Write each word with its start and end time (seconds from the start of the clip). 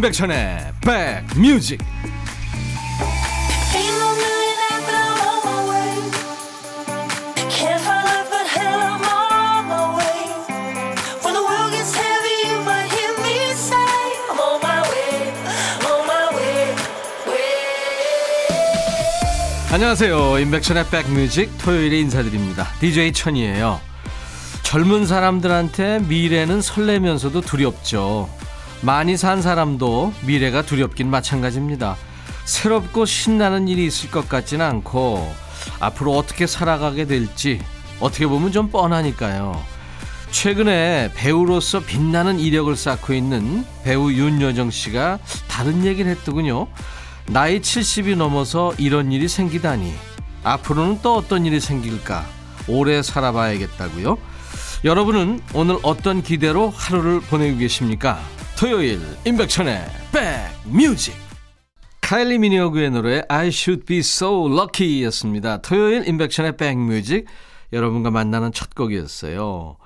임백천의 0.00 0.72
백뮤직. 0.80 1.78
안녕하세요. 19.70 20.38
임백천의 20.38 20.86
백뮤직 20.88 21.58
토요일에 21.58 21.98
인사드립니다. 21.98 22.68
DJ 22.80 23.12
천이에요. 23.12 23.78
젊은 24.62 25.04
사람들한테 25.04 25.98
미래는 26.08 26.62
설레면서도 26.62 27.42
두렵죠 27.42 28.39
많이 28.82 29.16
산 29.16 29.42
사람도 29.42 30.14
미래가 30.22 30.62
두렵긴 30.62 31.10
마찬가지입니다. 31.10 31.96
새롭고 32.44 33.04
신나는 33.04 33.68
일이 33.68 33.86
있을 33.86 34.10
것 34.10 34.28
같지는 34.28 34.64
않고 34.64 35.32
앞으로 35.80 36.16
어떻게 36.16 36.46
살아가게 36.46 37.04
될지 37.04 37.60
어떻게 38.00 38.26
보면 38.26 38.52
좀 38.52 38.70
뻔하니까요. 38.70 39.62
최근에 40.30 41.12
배우로서 41.14 41.80
빛나는 41.80 42.38
이력을 42.38 42.74
쌓고 42.74 43.12
있는 43.12 43.64
배우 43.84 44.12
윤여정 44.12 44.70
씨가 44.70 45.18
다른 45.48 45.84
얘기를 45.84 46.10
했더군요. 46.12 46.68
나이 47.26 47.60
70이 47.60 48.16
넘어서 48.16 48.72
이런 48.78 49.12
일이 49.12 49.28
생기다니. 49.28 49.92
앞으로는 50.42 51.00
또 51.02 51.16
어떤 51.16 51.44
일이 51.44 51.60
생길까? 51.60 52.24
오래 52.68 53.02
살아봐야겠다고요. 53.02 54.16
여러분은 54.84 55.42
오늘 55.52 55.78
어떤 55.82 56.22
기대로 56.22 56.70
하루를 56.70 57.20
보내고 57.20 57.58
계십니까? 57.58 58.18
토요일 58.60 59.00
임백천의 59.24 59.86
백뮤직 60.12 61.14
카일리 62.02 62.36
미니어그의 62.36 62.90
노래 62.90 63.22
I 63.26 63.48
Should 63.48 63.86
Be 63.86 64.00
So 64.00 64.52
Lucky 64.52 65.02
였습니다. 65.04 65.62
토요일 65.62 66.06
임백천의 66.06 66.58
백뮤직 66.58 67.24
여러분과 67.72 68.10
만나는 68.10 68.52
첫 68.52 68.74
곡이었어요. 68.74 69.78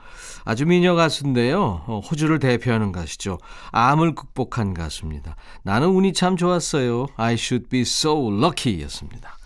아주 0.45 0.67
미녀 0.67 0.97
가수인데요. 0.97 1.85
어, 1.87 2.01
호주를 2.01 2.41
대표하는 2.41 2.91
가수죠. 2.91 3.39
암을 3.71 4.17
극복한 4.17 4.75
가수입니다. 4.75 5.37
나는 5.63 5.91
운이 5.91 6.13
참 6.13 6.37
좋았어요. 6.37 7.07
I 7.15 7.35
should 7.35 7.69
be 7.69 7.83
so 7.83 8.29
lucky 8.29 8.83
였습니다. 8.83 9.39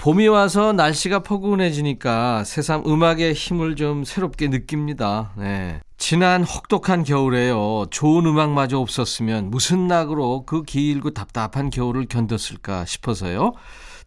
봄이 0.00 0.28
와서 0.28 0.72
날씨가 0.72 1.18
포근해지니까 1.18 2.44
새삼 2.44 2.84
음악의 2.86 3.34
힘을 3.34 3.76
좀 3.76 4.02
새롭게 4.04 4.48
느낍니다. 4.48 5.32
네. 5.36 5.78
지난 5.98 6.42
혹독한 6.42 7.04
겨울에요. 7.04 7.84
좋은 7.90 8.24
음악마저 8.24 8.78
없었으면 8.78 9.50
무슨 9.50 9.88
낙으로 9.88 10.46
그 10.46 10.62
길고 10.62 11.10
답답한 11.10 11.68
겨울을 11.68 12.06
견뎠을까 12.06 12.86
싶어서요. 12.86 13.52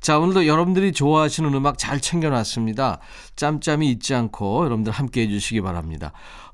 자, 0.04 0.20
오늘도 0.20 0.48
여러분들이 0.48 0.92
좋아하시는 0.92 1.54
음악 1.54 1.78
잘 1.78 2.02
챙겨놨습니다. 2.02 3.00
짬짬이 3.38 3.90
잊지 3.90 4.14
않고 4.14 4.66
여러분들 4.66 4.92
함께 4.92 5.22
해주시기 5.22 5.62
바랍니다. 5.62 6.12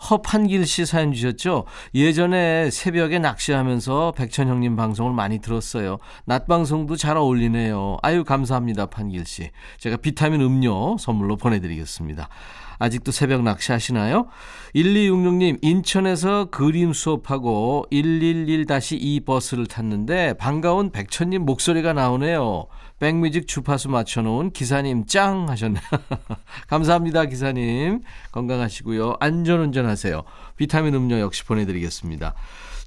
허판길 0.08 0.68
씨 0.68 0.86
사연 0.86 1.14
주셨죠? 1.14 1.66
예전에 1.96 2.70
새벽에 2.70 3.18
낚시하면서 3.18 4.14
백천형님 4.16 4.76
방송을 4.76 5.14
많이 5.14 5.40
들었어요. 5.40 5.98
낮 6.26 6.46
방송도 6.46 6.96
잘 6.96 7.18
어울리네요. 7.18 7.98
아유, 8.04 8.24
감사합니다, 8.24 8.86
판길 8.86 9.26
씨. 9.26 9.50
제가 9.80 9.98
비타민 9.98 10.42
음료 10.42 10.96
선물로 11.00 11.36
보내드리겠습니다. 11.38 12.30
아직도 12.78 13.12
새벽 13.12 13.42
낚시 13.42 13.72
하시나요? 13.72 14.28
1266님, 14.76 15.58
인천에서 15.62 16.46
그림 16.46 16.94
수업하고 16.94 17.86
111-2 17.92 19.26
버스를 19.26 19.66
탔는데 19.66 20.34
반가운 20.34 20.92
백천님 20.92 21.46
목소리가 21.46 21.94
나오네요. 21.94 22.68
백뮤직 23.00 23.48
주파수 23.48 23.90
맞춰놓은 23.90 24.52
기사님 24.52 25.06
짱 25.06 25.50
하셨네요. 25.50 25.82
감사합니다, 26.68 27.26
기사님. 27.26 28.02
건강하시고요. 28.32 29.16
안전운전 29.20 29.86
하세요. 29.86 30.24
비타민 30.58 30.94
음료 30.96 31.20
역시 31.20 31.44
보내드리겠습니다. 31.46 32.36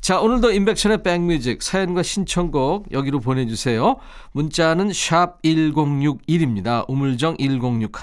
자, 0.03 0.21
오늘도 0.21 0.51
인백션의 0.51 1.05
백뮤직 1.05 1.63
사연과 1.63 2.03
신청곡 2.03 2.91
여기로 2.91 3.21
보내주세요. 3.21 3.97
문자는 4.33 4.93
샵 4.93 5.41
1061입니다. 5.43 6.85
우물정 6.89 7.37
1061. 7.39 8.01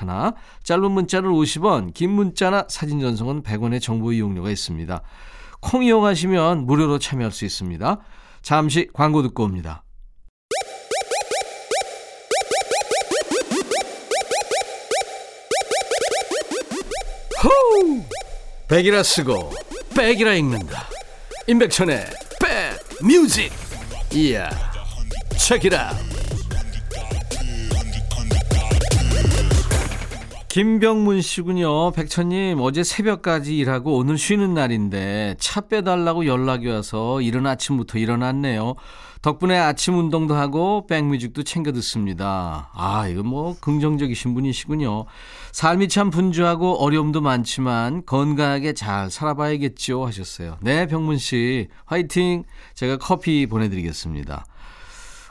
짧은 0.63 0.91
문자는 0.91 1.29
50원, 1.29 1.93
긴 1.93 2.11
문자나 2.11 2.67
사진 2.69 3.01
전송은 3.01 3.43
100원의 3.43 3.81
정보 3.81 4.13
이용료가 4.13 4.49
있습니다. 4.49 5.01
콩 5.59 5.83
이용하시면 5.83 6.65
무료로 6.65 6.99
참여할 6.99 7.33
수 7.33 7.43
있습니다. 7.43 7.99
잠시 8.41 8.87
광고 8.93 9.21
듣고 9.21 9.43
옵니다. 9.43 9.83
호우! 17.41 18.03
백이라 18.67 19.01
쓰고 19.01 19.51
백이라 19.95 20.33
읽는다. 20.33 20.87
임백천의 21.47 22.05
백 22.41 23.05
뮤직 23.05 23.51
이야 24.13 24.49
책이라 25.37 25.95
김병문 30.49 31.21
씨군요. 31.21 31.91
백천님, 31.91 32.59
어제 32.59 32.83
새벽까지 32.83 33.55
일하고 33.55 33.95
오늘 33.95 34.17
쉬는 34.17 34.55
날인데 34.55 35.35
차 35.39 35.61
빼달라고 35.61 36.25
연락이 36.25 36.67
와서 36.67 37.21
이른 37.21 37.45
아침부터 37.45 37.99
일어났네요. 37.99 38.75
덕분에 39.21 39.57
아침 39.57 39.97
운동도 39.97 40.35
하고 40.35 40.87
백뮤직도 40.87 41.43
챙겨 41.43 41.73
듣습니다. 41.73 42.69
아, 42.73 43.07
이거 43.07 43.21
뭐 43.21 43.55
긍정적이신 43.59 44.33
분이시군요. 44.33 45.05
삶이 45.51 45.89
참 45.89 46.09
분주하고 46.09 46.81
어려움도 46.81 47.19
많지만 47.19 48.05
건강하게 48.05 48.73
잘 48.73 49.11
살아봐야겠죠 49.11 50.05
하셨어요. 50.05 50.57
네, 50.61 50.87
병문 50.87 51.17
씨. 51.17 51.67
화이팅! 51.85 52.43
제가 52.75 52.97
커피 52.97 53.45
보내 53.45 53.67
드리겠습니다. 53.69 54.45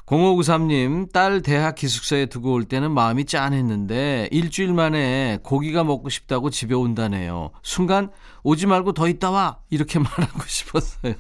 0593님, 0.09 1.13
딸 1.13 1.43
대학 1.43 1.75
기숙사에 1.75 2.27
두고 2.27 2.53
올 2.53 2.65
때는 2.65 2.93
마음이 2.93 3.27
짠했는데 3.27 4.29
일주일 4.33 4.73
만에 4.73 5.39
고기가 5.43 5.85
먹고 5.85 6.09
싶다고 6.09 6.49
집에 6.49 6.75
온다네요. 6.75 7.51
순간 7.63 8.11
오지 8.43 8.67
말고 8.67 8.93
더 8.93 9.07
있다 9.07 9.31
와 9.31 9.59
이렇게 9.69 9.99
말하고 10.01 10.43
싶었어요. 10.47 11.15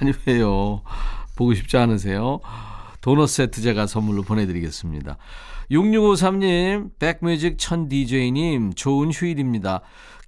아니 0.00 0.12
왜요? 0.26 0.82
보고 1.36 1.54
싶지 1.54 1.76
않으세요? 1.76 2.40
도넛 3.00 3.28
세트 3.28 3.60
제가 3.62 3.86
선물로 3.86 4.22
보내드리겠습니다. 4.22 5.16
6653님, 5.70 6.90
백뮤직 6.98 7.56
천 7.58 7.88
DJ님, 7.88 8.74
좋은 8.74 9.10
휴일입니다. 9.10 9.80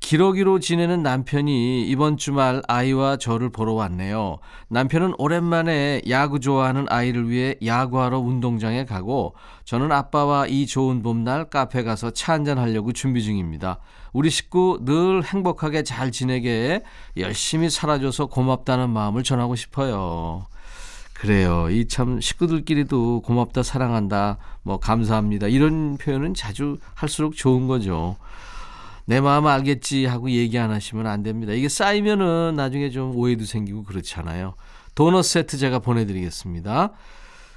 기러기로 0.05 0.59
지내는 0.61 1.03
남편이 1.03 1.89
이번 1.89 2.19
주말 2.19 2.61
아이와 2.69 3.17
저를 3.17 3.49
보러 3.49 3.73
왔네요. 3.73 4.37
남편은 4.69 5.15
오랜만에 5.17 6.03
야구 6.11 6.41
좋아하는 6.41 6.85
아이를 6.91 7.31
위해 7.31 7.55
야구하러 7.65 8.19
운동장에 8.19 8.85
가고 8.85 9.35
저는 9.65 9.93
아빠와 9.93 10.47
이 10.47 10.67
좋은 10.67 11.03
봄날 11.03 11.49
카페 11.49 11.83
가서 11.83 12.11
차 12.11 12.35
한잔 12.35 12.59
하려고 12.59 12.93
준비 12.93 13.23
중입니다. 13.23 13.79
우리 14.13 14.29
식구 14.29 14.81
늘 14.85 15.25
행복하게 15.25 15.85
잘 15.85 16.13
지내게 16.13 16.83
열심히 17.17 17.71
살아줘서 17.71 18.27
고맙다는 18.27 18.91
마음을 18.91 19.23
전하고 19.23 19.57
싶어요. 19.57 20.45
그래요. 21.15 21.71
이 21.71 21.89
참 21.89 22.21
식구들끼리도 22.21 23.23
고맙다, 23.23 23.63
사랑한다, 23.63 24.37
뭐 24.65 24.79
감사합니다. 24.79 25.47
이런 25.47 25.97
표현은 25.97 26.35
자주 26.35 26.77
할수록 26.95 27.35
좋은 27.35 27.67
거죠. 27.69 28.17
내 29.07 29.21
마음 29.21 29.47
알겠지 29.47 30.07
하고 30.07 30.31
얘기 30.31 30.59
안 30.59 30.71
하시면 30.71 31.07
안 31.07 31.23
됩니다. 31.23 31.53
이게 31.53 31.69
쌓이면은 31.69 32.55
나중에 32.57 32.91
좀 32.91 33.15
오해도 33.17 33.45
생기고 33.45 33.85
그렇잖아요. 33.85 34.55
도넛 34.95 35.25
세트 35.25 35.59
제가 35.59 35.81
보내드리겠습니다. 35.81 36.93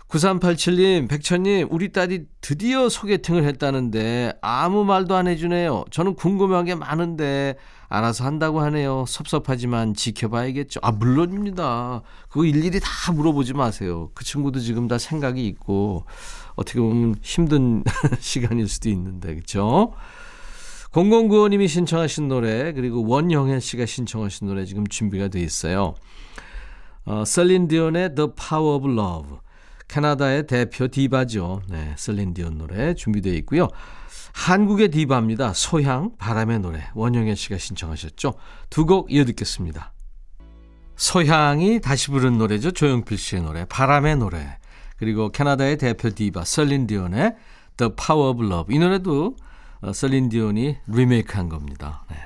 9387님, 0.10 1.10
백천님, 1.10 1.68
우리 1.70 1.92
딸이 1.92 2.26
드디어 2.40 2.88
소개팅을 2.88 3.44
했다는데 3.44 4.36
아무 4.42 4.86
말도 4.86 5.16
안 5.16 5.28
해주네요. 5.28 5.84
저는 5.92 6.16
궁금한 6.16 6.64
게 6.64 6.76
많은데 6.76 7.56
알아서 7.90 8.24
한다고 8.26 8.62
하네요. 8.62 9.04
섭섭하지만 9.06 9.94
지켜봐야겠죠. 9.94 10.80
아, 10.82 10.92
물론입니다. 10.92 12.02
그거 12.30 12.46
일일이 12.46 12.80
다 12.82 13.12
물어보지 13.12 13.54
마세요. 13.54 14.10
그 14.14 14.24
친구도 14.24 14.60
지금 14.60 14.88
다 14.88 14.98
생각이 14.98 15.46
있고 15.46 16.06
어떻게 16.56 16.80
보면 16.80 17.16
힘든 17.22 17.84
시간일 18.20 18.70
수도 18.70 18.90
있는데, 18.90 19.36
그쵸? 19.36 19.94
0095님이 20.98 21.68
신청하신 21.68 22.28
노래 22.28 22.74
그리고 22.74 23.06
원영애 23.08 23.60
씨가 23.60 23.86
신청하신 23.86 24.48
노래 24.48 24.66
지금 24.66 24.88
준비가 24.88 25.28
돼 25.28 25.40
있어요. 25.42 25.94
어, 27.06 27.24
셀린 27.24 27.68
디온의 27.68 28.16
The 28.16 28.32
Power 28.36 28.78
of 28.78 28.92
Love 28.92 29.38
캐나다의 29.88 30.48
대표 30.48 30.88
디바죠. 30.88 31.62
네, 31.70 31.94
셀린 31.98 32.34
디온 32.34 32.58
노래 32.58 32.96
준비되어 32.96 33.34
있고요. 33.36 33.68
한국의 34.34 34.90
디바입니다. 34.90 35.54
소향 35.54 36.16
바람의 36.18 36.60
노래 36.60 36.90
원영애 36.96 37.36
씨가 37.36 37.60
신청하셨죠. 37.60 38.34
두 38.72 38.86
곡 38.86 39.12
이어 39.12 39.24
듣겠습니다. 39.26 39.94
소향이 40.96 41.80
다시 41.80 42.10
부른 42.10 42.40
노래죠. 42.40 42.72
조용필 42.72 43.20
씨의 43.20 43.44
노래, 43.44 43.66
바람의 43.66 44.18
노래. 44.18 44.58
그리고 44.98 45.30
캐나다의 45.32 45.78
대표 45.78 46.10
디바 46.10 46.44
셀린 46.44 46.88
디온의 46.88 47.36
The 47.78 47.92
Power 47.96 48.32
of 48.32 48.44
Love. 48.44 48.76
이 48.76 48.80
노래도 48.80 49.36
어, 49.82 49.94
셀린 49.94 50.30
디온이 50.30 50.78
리메이크한 50.88 51.50
겁니다. 51.50 52.06
네. 52.10 52.18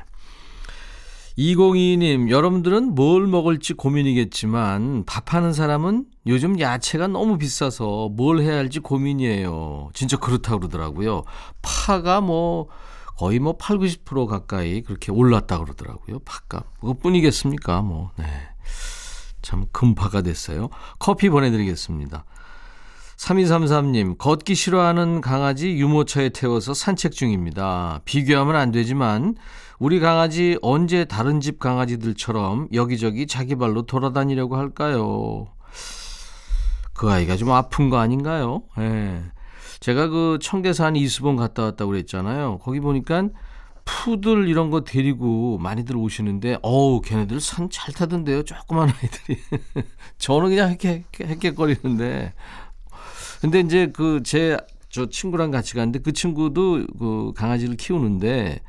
2022님, 1.38 2.30
여러분들은 2.30 2.94
뭘 2.94 3.26
먹을지 3.26 3.74
고민이겠지만 3.74 5.06
밥하는 5.06 5.54
사람은 5.54 6.06
요즘 6.28 6.60
야채가 6.60 7.08
너무 7.08 7.38
비싸서 7.38 8.10
뭘 8.10 8.42
해야 8.42 8.58
할지 8.58 8.80
고민이에요. 8.80 9.90
진짜 9.94 10.18
그렇다고 10.18 10.60
그러더라고요. 10.60 11.24
파가 11.62 12.22
뭐 12.22 12.68
거의 13.18 13.40
뭐 13.40 13.56
8, 13.58 13.78
90% 13.78 14.28
가까이 14.28 14.82
그렇게 14.82 15.12
올랐다 15.12 15.60
그러더라고요. 15.60 16.20
팥값. 16.20 16.80
그것뿐이겠습니까? 16.80 17.82
뭐. 17.82 18.12
네. 18.18 18.26
참 19.42 19.66
금파가 19.72 20.22
됐어요. 20.22 20.70
커피 21.00 21.30
보내 21.30 21.50
드리겠습니다. 21.52 22.26
3233님, 23.22 24.18
걷기 24.18 24.56
싫어하는 24.56 25.22
강아지 25.22 25.76
유모차에 25.76 26.30
태워서 26.30 26.74
산책 26.74 27.12
중입니다. 27.12 28.02
비교하면 28.04 28.56
안 28.56 28.72
되지만, 28.72 29.36
우리 29.78 30.00
강아지 30.00 30.58
언제 30.64 31.06
다른 31.06 31.40
집 31.40 31.60
강아지들처럼 31.60 32.70
여기저기 32.74 33.28
자기 33.28 33.56
발로 33.56 33.84
돌아다니려고 33.84 34.58
할까요? 34.58 35.50
그 36.94 37.12
아이가 37.12 37.38
좀 37.38 37.52
아픈 37.52 37.90
거 37.92 37.98
아닌가요? 37.98 38.64
예. 38.80 38.82
네. 38.82 39.24
제가 39.80 40.08
그 40.08 40.38
청계산 40.42 40.96
이수봉 40.96 41.36
갔다 41.36 41.64
왔다고 41.64 41.92
그랬잖아요. 41.92 42.60
거기 42.60 42.80
보니까 42.80 43.30
푸들 43.84 44.48
이런 44.48 44.70
거 44.70 44.84
데리고 44.84 45.58
많이들 45.58 45.96
오시는데 45.96 46.60
어우 46.62 47.02
걔네들 47.02 47.42
산 47.42 47.68
잘 47.72 47.92
타던데요 47.94 48.44
조그만 48.44 48.90
아이들이 48.90 49.40
저는 50.20 50.50
그냥 50.50 50.70
헥헥 50.70 51.04
헥헥거리는데 51.20 52.34
근데 53.42 53.60
이제 53.60 53.88
그 53.88 54.22
제 54.24 54.58
저 54.92 55.06
친구랑 55.06 55.52
같이 55.52 55.74
갔는데 55.74 56.00
그 56.00 56.12
친구도 56.12 56.86
그 57.00 57.32
강아지를 57.36 57.78
키우는데 57.78 58.60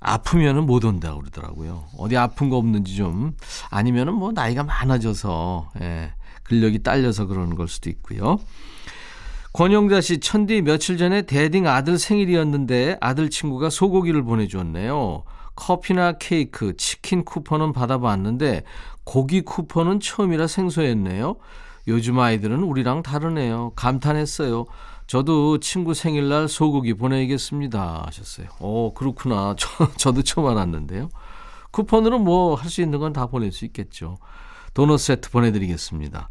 아프면은 0.00 0.64
못 0.64 0.84
온다고 0.84 1.20
그러더라고요. 1.20 1.84
어디 1.98 2.16
아픈 2.16 2.48
거 2.48 2.56
없는지 2.56 2.96
좀 2.96 3.34
아니면은 3.70 4.14
뭐 4.14 4.32
나이가 4.32 4.62
많아져서 4.64 5.70
예, 5.82 6.14
근력이 6.44 6.82
딸려서 6.82 7.26
그러는 7.26 7.54
걸 7.54 7.68
수도 7.68 7.90
있고요. 7.90 8.38
권영자 9.52 10.00
씨, 10.00 10.20
천디 10.20 10.62
며칠 10.62 10.96
전에 10.96 11.22
대딩 11.22 11.66
아들 11.66 11.98
생일이었는데 11.98 12.96
아들 13.00 13.28
친구가 13.28 13.68
소고기를 13.70 14.22
보내주었네요. 14.22 15.24
커피나 15.54 16.12
케이크, 16.12 16.76
치킨 16.76 17.24
쿠폰은 17.24 17.72
받아봤는데 17.72 18.62
고기 19.04 19.42
쿠폰은 19.42 20.00
처음이라 20.00 20.46
생소했네요. 20.46 21.36
요즘 21.88 22.18
아이들은 22.20 22.62
우리랑 22.62 23.02
다르네요. 23.02 23.72
감탄했어요. 23.74 24.66
저도 25.06 25.58
친구 25.58 25.94
생일날 25.94 26.48
소고기 26.48 26.94
보내야겠습니다. 26.94 28.04
하셨어요. 28.06 28.46
어, 28.60 28.92
그렇구나. 28.94 29.54
저, 29.58 29.90
저도 29.96 30.22
처음 30.22 30.46
알았는데요. 30.48 31.08
쿠폰으로 31.70 32.18
뭐 32.18 32.54
할 32.56 32.70
수 32.70 32.82
있는 32.82 32.98
건 32.98 33.12
다 33.12 33.26
보낼 33.26 33.52
수 33.52 33.64
있겠죠. 33.64 34.18
도넛 34.74 35.00
세트 35.00 35.30
보내드리겠습니다. 35.30 36.28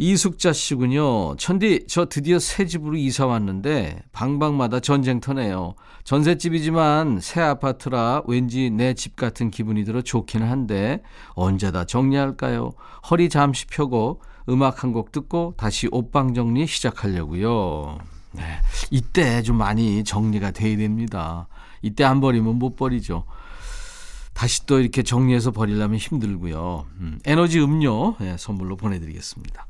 이숙자 0.00 0.52
씨군요. 0.52 1.34
천디, 1.36 1.86
저 1.88 2.06
드디어 2.06 2.38
새 2.38 2.66
집으로 2.66 2.96
이사 2.96 3.26
왔는데 3.26 4.00
방방마다 4.12 4.78
전쟁터네요. 4.78 5.74
전셋집이지만 6.04 7.18
새 7.20 7.40
아파트라 7.40 8.22
왠지 8.28 8.70
내 8.70 8.94
집 8.94 9.16
같은 9.16 9.50
기분이 9.50 9.84
들어 9.84 10.00
좋긴 10.02 10.42
한데 10.44 11.02
언제 11.34 11.72
다 11.72 11.84
정리할까요? 11.84 12.70
허리 13.10 13.28
잠시 13.28 13.66
펴고 13.66 14.22
음악 14.48 14.82
한 14.82 14.92
곡 14.92 15.12
듣고 15.12 15.54
다시 15.56 15.88
옷방 15.92 16.34
정리 16.34 16.66
시작하려고요. 16.66 17.98
네. 18.32 18.42
이때 18.90 19.42
좀 19.42 19.56
많이 19.56 20.04
정리가 20.04 20.50
돼야 20.52 20.76
됩니다. 20.76 21.48
이때 21.82 22.04
안 22.04 22.20
버리면 22.20 22.56
못 22.56 22.76
버리죠. 22.76 23.24
다시 24.32 24.64
또 24.66 24.80
이렇게 24.80 25.02
정리해서 25.02 25.50
버리려면 25.50 25.98
힘들고요. 25.98 26.86
음, 27.00 27.18
에너지 27.24 27.60
음료 27.60 28.14
네, 28.20 28.36
선물로 28.38 28.76
보내드리겠습니다. 28.76 29.66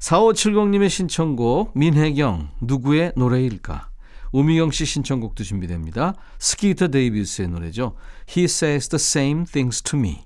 4570님의 0.00 0.90
신청곡 0.90 1.72
민혜경 1.76 2.50
누구의 2.60 3.12
노래일까? 3.16 3.88
우미경 4.32 4.70
씨 4.70 4.84
신청곡도 4.84 5.44
준비됩니다. 5.44 6.14
스키터 6.38 6.88
데이비스의 6.88 7.48
노래죠. 7.48 7.94
He 8.28 8.44
says 8.44 8.88
the 8.88 9.00
same 9.00 9.46
things 9.46 9.82
to 9.82 9.98
me. 9.98 10.24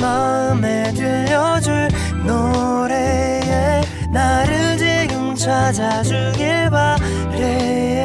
마음에 0.00 0.92
들려줄 0.92 1.88
노래에 2.24 3.82
나를 4.10 4.76
지금 4.78 5.34
찾아주길 5.34 6.70
바래. 6.70 8.04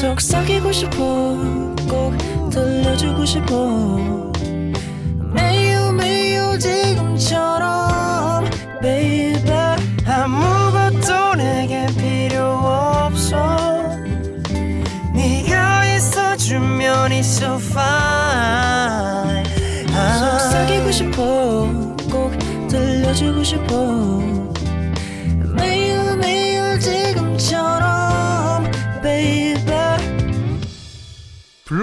속삭이고 0.00 0.72
싶어 0.72 0.96
꼭 1.88 2.16
들려주고 2.50 3.24
싶어 3.24 4.25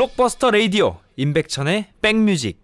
블록버스터 0.03 0.51
레이디오 0.51 0.97
임백천의 1.15 1.94
백뮤직 2.01 2.62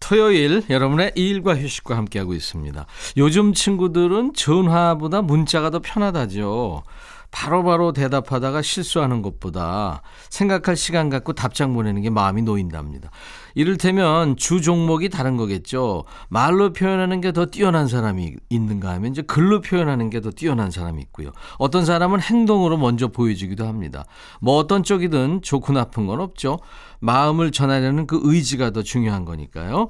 토요일 0.00 0.62
여러분의 0.70 1.12
일과 1.16 1.56
휴식과 1.56 1.96
함께하고 1.96 2.34
있습니다. 2.34 2.86
요즘 3.16 3.52
친구들은 3.52 4.34
전화보다 4.34 5.22
문자가 5.22 5.70
더 5.70 5.80
편하다죠. 5.80 6.84
바로바로 7.30 7.62
바로 7.62 7.92
대답하다가 7.92 8.62
실수하는 8.62 9.22
것보다 9.22 10.02
생각할 10.30 10.76
시간 10.76 11.10
갖고 11.10 11.32
답장 11.32 11.74
보내는 11.74 12.02
게 12.02 12.10
마음이 12.10 12.42
놓인답니다. 12.42 13.10
이를테면 13.58 14.36
주 14.36 14.60
종목이 14.60 15.08
다른 15.08 15.36
거겠죠. 15.36 16.04
말로 16.28 16.72
표현하는 16.72 17.20
게 17.20 17.32
더 17.32 17.46
뛰어난 17.46 17.88
사람이 17.88 18.36
있는가 18.48 18.88
하면 18.92 19.10
이제 19.10 19.22
글로 19.22 19.60
표현하는 19.60 20.10
게 20.10 20.20
더 20.20 20.30
뛰어난 20.30 20.70
사람이 20.70 21.02
있고요. 21.02 21.32
어떤 21.58 21.84
사람은 21.84 22.20
행동으로 22.20 22.76
먼저 22.76 23.08
보여주기도 23.08 23.66
합니다. 23.66 24.04
뭐 24.40 24.56
어떤 24.58 24.84
쪽이든 24.84 25.42
좋고 25.42 25.72
나쁜 25.72 26.06
건 26.06 26.20
없죠. 26.20 26.60
마음을 27.00 27.50
전하려는 27.50 28.06
그 28.06 28.20
의지가 28.22 28.70
더 28.70 28.82
중요한 28.84 29.24
거니까요. 29.24 29.88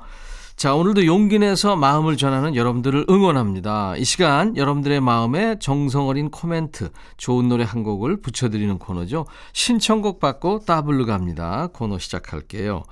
자, 0.57 0.75
오늘도 0.75 1.05
용기 1.05 1.39
내서 1.39 1.77
마음을 1.77 2.17
전하는 2.17 2.57
여러분들을 2.57 3.05
응원합니다. 3.11 3.97
이 3.99 4.05
시간 4.05 4.57
여러분들의 4.57 5.01
마음에 5.03 5.59
정성 5.61 6.09
어린 6.09 6.31
코멘트, 6.31 6.89
좋은 7.19 7.49
노래 7.49 7.65
한 7.65 7.83
곡을 7.83 8.23
붙여드리는 8.23 8.79
코너죠. 8.79 9.27
신청곡 9.53 10.21
받고 10.21 10.61
따블로 10.67 11.05
갑니다. 11.05 11.69
코너 11.75 11.99
시작할게요. 11.99 12.83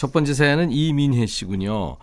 첫 0.00 0.12
번째 0.12 0.32
사연은 0.32 0.72
이민혜 0.72 1.26
씨군요. 1.26 1.98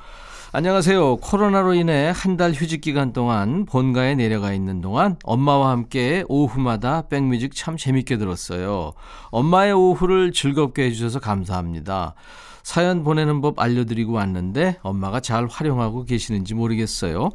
안녕하세요. 0.51 1.17
코로나로 1.17 1.73
인해 1.73 2.13
한 2.15 2.37
달 2.37 2.51
휴직 2.51 2.81
기간 2.81 3.11
동안 3.11 3.65
본가에 3.65 4.13
내려가 4.13 4.53
있는 4.53 4.81
동안 4.81 5.15
엄마와 5.23 5.71
함께 5.71 6.23
오후마다 6.27 7.07
백뮤직 7.07 7.55
참 7.55 7.75
재밌게 7.75 8.19
들었어요. 8.19 8.93
엄마의 9.31 9.73
오후를 9.73 10.31
즐겁게 10.31 10.83
해주셔서 10.83 11.19
감사합니다. 11.19 12.13
사연 12.61 13.03
보내는 13.03 13.41
법 13.41 13.59
알려드리고 13.59 14.13
왔는데 14.13 14.77
엄마가 14.83 15.19
잘 15.19 15.47
활용하고 15.47 16.05
계시는지 16.05 16.53
모르겠어요. 16.53 17.31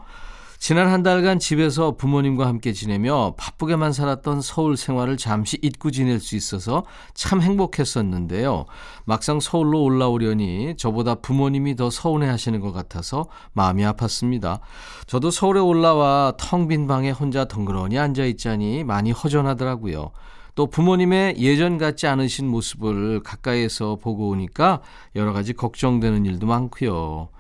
지난 0.63 0.87
한 0.87 1.03
달간 1.03 1.41
집에서 1.41 1.97
부모님과 1.97 2.47
함께 2.47 2.73
지내며 2.73 3.35
바쁘게만 3.37 3.93
살았던 3.93 4.43
서울 4.43 4.77
생활을 4.77 5.17
잠시 5.17 5.59
잊고 5.61 5.91
지낼 5.91 6.21
수 6.21 6.37
있어서 6.37 6.85
참 7.15 7.43
행복했었는데요. 7.43 8.67
막상 9.05 9.41
서울로 9.41 9.83
올라오려니 9.83 10.77
저보다 10.77 11.17
부모님이 11.17 11.75
더 11.75 11.91
서운해 11.91 12.29
하시는 12.29 12.61
것 12.61 12.71
같아서 12.71 13.27
마음이 13.55 13.83
아팠습니다. 13.83 14.61
저도 15.09 15.33
서울에 15.33 15.59
올라와 15.59 16.35
텅 16.39 16.69
빈 16.69 16.87
방에 16.87 17.11
혼자 17.11 17.45
덩그러니 17.45 17.99
앉아 17.99 18.25
있자니 18.25 18.85
많이 18.85 19.11
허전하더라고요. 19.11 20.13
또 20.55 20.69
부모님의 20.69 21.39
예전 21.39 21.77
같지 21.77 22.07
않으신 22.07 22.47
모습을 22.47 23.25
가까이에서 23.25 23.97
보고 23.97 24.29
오니까 24.29 24.81
여러 25.17 25.33
가지 25.33 25.55
걱정되는 25.55 26.25
일도 26.25 26.47
많고요. 26.47 27.31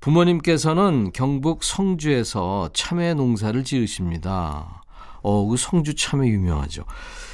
부모님께서는 0.00 1.12
경북 1.12 1.64
성주에서 1.64 2.70
참외 2.72 3.14
농사를 3.14 3.62
지으십니다. 3.64 4.82
어, 5.22 5.46
그 5.46 5.56
성주 5.56 5.94
참외 5.96 6.28
유명하죠. 6.28 6.84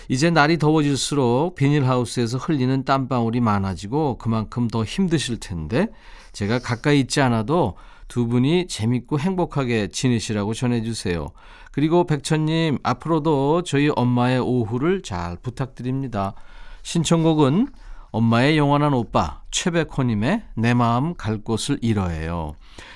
이제 0.08 0.30
날이 0.30 0.58
더워질수록 0.58 1.54
비닐하우스에서 1.54 2.38
흘리는 2.38 2.84
땀방울이 2.84 3.40
많아지고 3.40 4.18
그만큼 4.18 4.68
더 4.68 4.84
힘드실 4.84 5.38
텐데 5.38 5.88
제가 6.32 6.58
가까이 6.58 7.00
있지 7.00 7.20
않아도 7.20 7.76
두 8.08 8.26
분이 8.26 8.66
재밌고 8.66 9.18
행복하게 9.18 9.88
지내시라고 9.88 10.54
전해주세요. 10.54 11.28
그리고 11.70 12.04
백천님, 12.06 12.78
앞으로도 12.82 13.62
저희 13.62 13.90
엄마의 13.94 14.38
오후를 14.38 15.02
잘 15.02 15.36
부탁드립니다. 15.36 16.34
신청곡은 16.82 17.68
엄마의 18.12 18.58
영원한 18.58 18.92
오빠 18.92 19.40
최백호님의 19.50 20.42
내 20.54 20.74
마음 20.74 21.14
갈 21.14 21.38
곳을 21.38 21.78
잃어예요. 21.80 22.54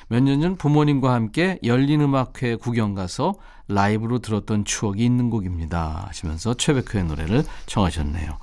몇 0.09 0.23
년 0.23 0.41
전 0.41 0.57
부모님과 0.57 1.13
함께 1.13 1.59
열린 1.65 2.01
음악회 2.03 2.57
구경 2.57 2.95
가서 2.95 3.35
라이브로 3.69 4.21
들었던 4.21 4.65
추억이 4.65 5.05
있는 5.05 5.31
곡입니다. 5.31 6.05
하시면서 6.09 6.55
최백호의 6.55 7.05
노래를 7.07 7.45
청하셨네요. 7.67 8.39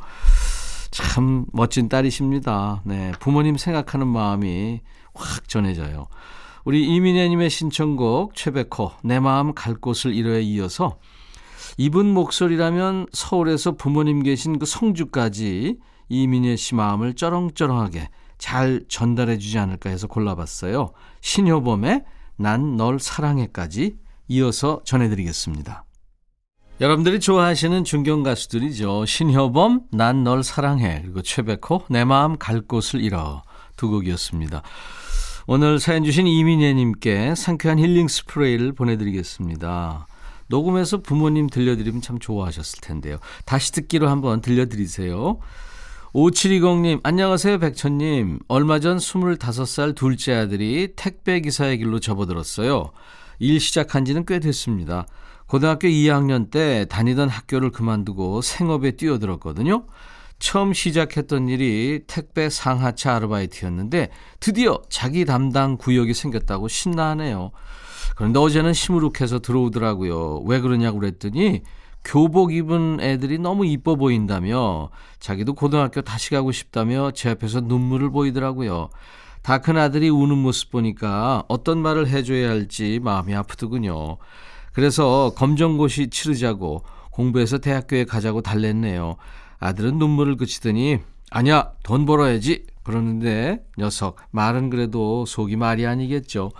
참 0.91 1.45
멋진 1.53 1.89
딸이십니다. 1.89 2.81
네, 2.83 3.11
부모님 3.19 3.57
생각하는 3.57 4.07
마음이 4.07 4.81
확 5.13 5.47
전해져요. 5.47 6.07
우리 6.65 6.85
이민혜님의 6.87 7.49
신청곡 7.49 8.35
최백호 8.35 8.91
내 9.03 9.19
마음 9.19 9.53
갈 9.53 9.75
곳을 9.75 10.13
잃어에 10.13 10.41
이어서 10.41 10.97
이분 11.77 12.13
목소리라면 12.13 13.07
서울에서 13.11 13.75
부모님 13.75 14.23
계신 14.23 14.59
그 14.59 14.65
성주까지 14.65 15.77
이민혜 16.22 16.55
씨 16.55 16.75
마음을 16.75 17.15
쩌렁쩌렁하게 17.15 18.10
잘 18.38 18.84
전달해 18.88 19.38
주지 19.38 19.58
않을까 19.58 19.89
해서 19.89 20.08
골라봤어요. 20.08 20.91
신효범의 21.22 22.03
난 22.38 22.77
널 22.77 23.00
사랑해까지 23.00 23.96
이어서 24.27 24.82
전해드리겠습니다. 24.86 25.86
여러분들이 26.82 27.20
좋아하시는 27.20 27.84
중견 27.84 28.24
가수들이죠. 28.24 29.05
신효범, 29.05 29.84
난 29.91 30.24
널 30.24 30.43
사랑해, 30.43 31.01
그리고 31.03 31.22
최백호, 31.22 31.84
내 31.89 32.03
마음 32.03 32.38
갈 32.38 32.62
곳을 32.62 33.01
잃어 33.01 33.43
두 33.77 33.89
곡이었습니다. 33.89 34.63
오늘 35.46 35.79
사연 35.79 36.03
주신 36.03 36.25
이민혜님께 36.25 37.36
상쾌한 37.36 37.77
힐링 37.79 38.08
스프레이를 38.08 38.74
보내드리겠습니다. 38.74 40.08
녹음해서 40.48 40.98
부모님 40.98 41.48
들려드리면 41.50 42.01
참 42.01 42.20
좋아하셨을 42.20 42.82
텐데요. 42.82 43.17
다시 43.46 43.72
듣기로 43.72 44.10
한번 44.10 44.41
들려드리세요. 44.41 45.39
5720님, 46.13 47.00
안녕하세요, 47.01 47.58
백천님. 47.58 48.38
얼마 48.48 48.79
전 48.79 48.98
25살 48.98 49.96
둘째 49.96 50.36
아들이 50.36 50.89
택배 50.96 51.39
기사의 51.39 51.79
길로 51.79 52.00
접어들었어요. 52.00 52.91
일 53.39 53.60
시작한 53.60 54.05
지는 54.05 54.24
꽤 54.24 54.38
됐습니다. 54.38 55.08
고등학교 55.48 55.88
2학년 55.88 56.51
때 56.51 56.86
다니던 56.88 57.29
학교를 57.29 57.72
그만두고 57.72 58.43
생업에 58.43 58.91
뛰어들었거든요. 58.91 59.88
처음 60.38 60.74
시작했던 60.74 61.50
일이 61.50 62.01
택배 62.05 62.48
상하차 62.48 63.15
아르바이트였는데 63.15 64.12
드디어 64.39 64.84
자기 64.89 65.25
담당 65.25 65.77
구역이 65.77 66.13
생겼다고 66.13 66.67
신나하네요. 66.67 67.50
그런데 68.15 68.38
어제는 68.38 68.74
시무룩해서 68.74 69.39
들어오더라고요. 69.39 70.43
왜 70.46 70.60
그러냐고 70.60 71.00
그랬더니 71.00 71.63
교복 72.03 72.53
입은 72.53 73.00
애들이 73.01 73.39
너무 73.39 73.65
이뻐 73.65 73.95
보인다며 73.95 74.89
자기도 75.19 75.53
고등학교 75.53 76.01
다시 76.01 76.29
가고 76.31 76.51
싶다며 76.51 77.12
제 77.12 77.29
앞에서 77.29 77.62
눈물을 77.62 78.12
보이더라고요. 78.12 78.89
다 79.41 79.57
큰 79.60 79.77
아들이 79.77 80.10
우는 80.10 80.38
모습 80.38 80.72
보니까 80.72 81.43
어떤 81.50 81.79
말을 81.79 82.07
해줘야 82.07 82.50
할지 82.50 83.00
마음이 83.03 83.36
아프더군요. 83.36 84.17
그래서 84.72 85.33
검정고시 85.36 86.10
치르자고 86.10 86.83
공부해서 87.12 87.57
대학교에 87.60 88.05
가자고 88.05 88.41
달랬네요. 88.41 89.17
아들은 89.60 89.98
눈물을 89.98 90.38
그치더니 90.38 91.00
아니야 91.29 91.72
돈 91.83 92.05
벌어야지 92.05 92.65
그러는데 92.83 93.63
녀석 93.77 94.17
말은 94.31 94.69
그래도 94.69 95.25
속이 95.25 95.55
말이 95.55 95.86
아니겠죠. 95.86 96.51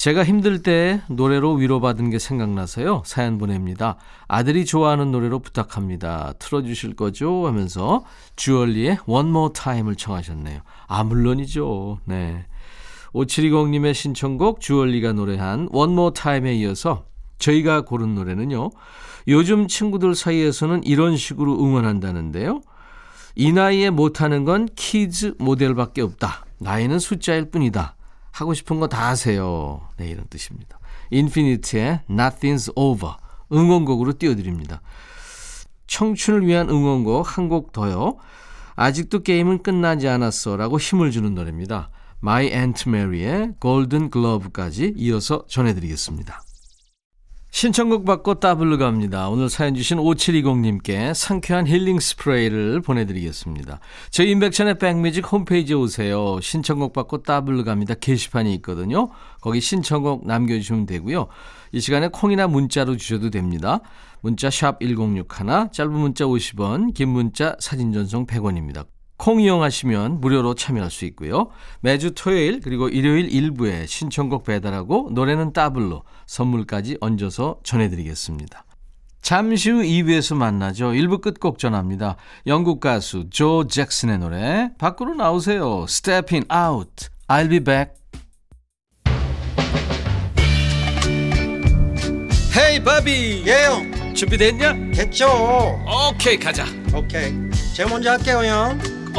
제가 0.00 0.24
힘들 0.24 0.62
때 0.62 1.02
노래로 1.10 1.56
위로받은 1.56 2.08
게 2.08 2.18
생각나서요. 2.18 3.02
사연 3.04 3.36
보냅니다. 3.36 3.96
아들이 4.28 4.64
좋아하는 4.64 5.10
노래로 5.10 5.40
부탁합니다. 5.40 6.32
틀어주실 6.38 6.96
거죠? 6.96 7.46
하면서 7.46 8.02
주얼리의 8.34 9.00
One 9.04 9.28
More 9.28 9.52
Time을 9.52 9.96
청하셨네요. 9.96 10.60
아 10.86 11.04
물론이죠. 11.04 11.98
네. 12.06 12.46
5720님의 13.12 13.92
신청곡 13.92 14.62
주얼리가 14.62 15.12
노래한 15.12 15.68
One 15.70 15.92
More 15.92 16.14
Time에 16.14 16.54
이어서 16.54 17.04
저희가 17.38 17.82
고른 17.82 18.14
노래는요. 18.14 18.70
요즘 19.28 19.68
친구들 19.68 20.14
사이에서는 20.14 20.82
이런 20.84 21.18
식으로 21.18 21.62
응원한다는데요. 21.62 22.62
이 23.34 23.52
나이에 23.52 23.90
못하는 23.90 24.46
건 24.46 24.66
키즈 24.76 25.34
모델밖에 25.38 26.00
없다. 26.00 26.46
나이는 26.56 26.98
숫자일 26.98 27.50
뿐이다. 27.50 27.96
하고 28.30 28.54
싶은 28.54 28.80
거 28.80 28.86
다 28.88 29.08
하세요. 29.08 29.80
네, 29.96 30.08
이런 30.08 30.26
뜻입니다. 30.28 30.78
인피니트의 31.10 32.00
Nothing's 32.08 32.72
Over 32.76 33.14
응원곡으로 33.52 34.18
띄워드립니다. 34.18 34.80
청춘을 35.86 36.46
위한 36.46 36.68
응원곡 36.70 37.36
한 37.36 37.48
곡 37.48 37.72
더요. 37.72 38.16
아직도 38.76 39.22
게임은 39.22 39.62
끝나지 39.62 40.08
않았어 40.08 40.56
라고 40.56 40.78
힘을 40.78 41.10
주는 41.10 41.34
노래입니다. 41.34 41.90
My 42.22 42.46
Aunt 42.46 42.88
Mary의 42.88 43.54
Golden 43.60 44.10
Glove까지 44.10 44.94
이어서 44.96 45.44
전해드리겠습니다. 45.48 46.42
신청곡 47.50 48.04
받고 48.04 48.34
따블로 48.38 48.78
갑니다. 48.78 49.28
오늘 49.28 49.50
사연 49.50 49.74
주신 49.74 49.98
5720님께 49.98 51.12
상쾌한 51.14 51.66
힐링 51.66 51.98
스프레이를 51.98 52.80
보내드리겠습니다. 52.80 53.80
저희 54.10 54.30
인백천의 54.30 54.78
백뮤직 54.78 55.30
홈페이지에 55.30 55.74
오세요. 55.74 56.38
신청곡 56.40 56.92
받고 56.92 57.22
따블로 57.24 57.64
갑니다. 57.64 57.94
게시판이 57.94 58.54
있거든요. 58.56 59.10
거기 59.40 59.60
신청곡 59.60 60.26
남겨주시면 60.26 60.86
되고요. 60.86 61.26
이 61.72 61.80
시간에 61.80 62.08
콩이나 62.08 62.46
문자로 62.46 62.96
주셔도 62.96 63.30
됩니다. 63.30 63.80
문자 64.20 64.48
샵 64.48 64.78
1061, 64.80 65.70
짧은 65.72 65.92
문자 65.92 66.26
50원, 66.26 66.94
긴 66.94 67.08
문자 67.08 67.56
사진 67.58 67.92
전송 67.92 68.26
100원입니다. 68.26 68.86
콩 69.20 69.38
이용하시면 69.38 70.22
무료로 70.22 70.54
참여할 70.54 70.90
수 70.90 71.04
있고요. 71.04 71.50
매주 71.80 72.12
토요일 72.14 72.60
그리고 72.60 72.88
일요일 72.88 73.30
일부에 73.30 73.84
신청곡 73.84 74.44
배달하고 74.44 75.10
노래는 75.12 75.52
따블로 75.52 76.04
선물까지 76.24 76.96
얹어서 77.02 77.58
전해드리겠습니다. 77.62 78.64
잠시 79.20 79.70
후 79.70 79.82
2부에서 79.82 80.34
만나죠. 80.36 80.92
1부 80.92 81.20
끝곡 81.20 81.58
전합니다. 81.58 82.16
영국 82.46 82.80
가수 82.80 83.28
조 83.28 83.66
잭슨의 83.66 84.20
노래 84.20 84.70
밖으로 84.78 85.12
나오세요. 85.14 85.84
Stepping 85.86 86.46
Out. 86.50 87.08
I'll 87.28 87.50
be 87.50 87.60
back. 87.60 87.92
헤이 92.56 92.82
바비 92.82 93.44
예영 93.46 94.14
준비됐냐? 94.14 94.92
됐죠 94.94 95.28
오케이 96.10 96.38
가자 96.38 96.64
오케이 96.94 97.32
제가 97.74 97.88
먼저 97.90 98.10
할게요 98.10 98.38
형 98.44 98.99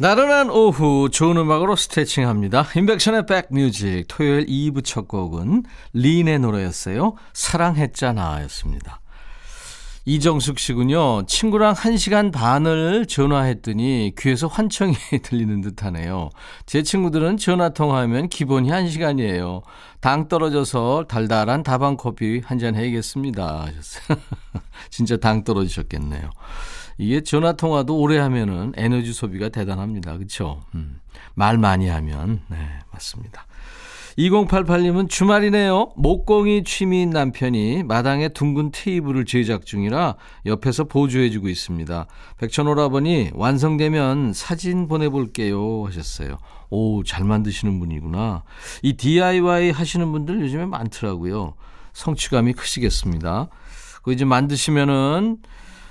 나른한 0.00 0.50
오후 0.50 1.10
좋은 1.10 1.36
음악으로 1.36 1.74
스트레칭합니다. 1.74 2.66
인백션의 2.76 3.26
백뮤직 3.26 4.04
토요일 4.06 4.46
2부 4.46 4.84
첫 4.84 5.08
곡은 5.08 5.64
린의 5.92 6.38
노래였어요. 6.38 7.14
사랑했잖아 7.32 8.42
였습니다. 8.44 9.00
이정숙 10.04 10.58
씨군요. 10.60 11.26
친구랑 11.26 11.74
1시간 11.74 12.32
반을 12.32 13.06
전화했더니 13.06 14.12
귀에서 14.16 14.46
환청이 14.46 14.94
들리는 15.22 15.60
듯 15.62 15.82
하네요. 15.84 16.30
제 16.64 16.82
친구들은 16.84 17.36
전화 17.36 17.70
통화하면 17.70 18.28
기본이 18.28 18.70
1시간이에요. 18.70 19.62
당 20.00 20.28
떨어져서 20.28 21.06
달달한 21.08 21.62
다방 21.64 21.96
커피 21.96 22.40
한 22.44 22.58
잔 22.58 22.76
해야겠습니다. 22.76 23.64
하셨어요. 23.66 24.16
진짜 24.90 25.16
당 25.16 25.42
떨어지셨겠네요. 25.44 26.30
이게 26.98 27.22
전화 27.22 27.52
통화도 27.52 27.96
오래 27.96 28.18
하면은 28.18 28.72
에너지 28.76 29.12
소비가 29.12 29.48
대단합니다. 29.48 30.16
그렇죠? 30.16 30.62
음, 30.74 31.00
말 31.34 31.56
많이 31.56 31.88
하면 31.88 32.40
네, 32.48 32.56
맞습니다. 32.92 33.46
2088님은 34.18 35.08
주말이네요. 35.08 35.92
목공이 35.96 36.64
취미인 36.64 37.10
남편이 37.10 37.84
마당에 37.84 38.28
둥근 38.28 38.72
테이블을 38.72 39.24
제작 39.26 39.64
중이라 39.64 40.16
옆에서 40.44 40.84
보조해주고 40.84 41.48
있습니다. 41.48 42.06
백천오라버니 42.38 43.30
완성되면 43.34 44.32
사진 44.32 44.88
보내볼게요 44.88 45.86
하셨어요. 45.86 46.38
오, 46.68 47.04
잘 47.04 47.22
만드시는 47.22 47.78
분이구나. 47.78 48.42
이 48.82 48.94
DIY 48.94 49.70
하시는 49.70 50.10
분들 50.10 50.40
요즘에 50.40 50.66
많더라고요. 50.66 51.54
성취감이 51.92 52.54
크시겠습니다. 52.54 53.48
그 54.02 54.12
이제 54.12 54.24
만드시면은 54.24 55.38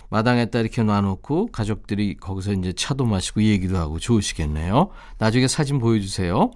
마당에다 0.10 0.60
이렇게 0.60 0.84
놔놓고 0.84 1.48
가족들이 1.48 2.18
거기서 2.18 2.54
이제 2.54 2.74
차도 2.74 3.06
마시고 3.06 3.44
얘기도 3.44 3.78
하고 3.78 4.00
좋으시겠네요. 4.00 4.90
나중에 5.18 5.48
사진 5.48 5.80
보여주세요. 5.80 6.52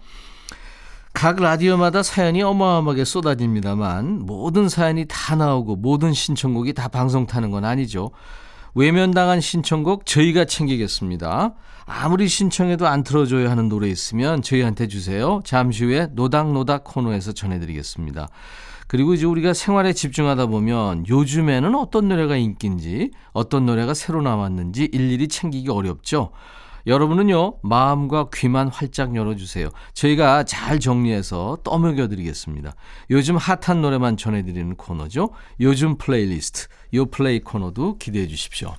각 1.13 1.41
라디오마다 1.41 2.03
사연이 2.03 2.41
어마어마하게 2.41 3.03
쏟아집니다만 3.03 4.20
모든 4.20 4.70
사연이 4.70 5.05
다 5.10 5.36
나오고 5.36 5.75
모든 5.75 6.13
신청곡이 6.13 6.74
다 6.74 6.88
방송 6.88 7.27
타는 7.27 7.51
건 7.51 7.65
아니죠. 7.65 8.12
외면당한 8.74 9.41
신청곡 9.41 10.05
저희가 10.05 10.46
챙기겠습니다. 10.46 11.53
아무리 11.86 12.29
신청해도 12.29 12.88
안 12.88 13.03
틀어줘야 13.03 13.51
하는 13.51 13.67
노래 13.67 13.89
있으면 13.89 14.41
저희한테 14.41 14.88
주세요. 14.88 15.41
잠시 15.43 15.84
후에 15.84 16.08
노닥노닥 16.13 16.86
코너에서 16.86 17.34
전해드리겠습니다. 17.34 18.29
그리고 18.92 19.14
이제 19.14 19.26
우리가 19.26 19.54
생활에 19.54 19.94
집중하다 19.94 20.48
보면 20.48 21.08
요즘에는 21.08 21.76
어떤 21.76 22.10
노래가 22.10 22.36
인기인지 22.36 23.12
어떤 23.32 23.66
노래가 23.66 23.94
새로 23.94 24.22
나왔는지 24.22 24.90
일일이 24.92 25.30
챙기기 25.30 25.70
어렵죠. 25.70 26.32
여러분은요, 26.86 27.60
마음과 27.64 28.32
귀만 28.34 28.68
활짝 28.68 29.16
열어주세요. 29.16 29.70
저희가 29.94 30.44
잘 30.44 30.82
정리해서 30.82 31.60
떠먹여 31.64 32.10
드리겠습니다. 32.10 32.74
요즘 33.12 33.38
핫한 33.38 33.82
노래만 33.82 34.18
전해드리는 34.18 34.76
코너죠. 34.76 35.30
요즘 35.62 35.98
플레이리스트. 35.98 36.68
요 36.96 37.06
플레이 37.06 37.40
코너도 37.40 37.98
기대해 37.98 38.28
주십시오. 38.28 38.76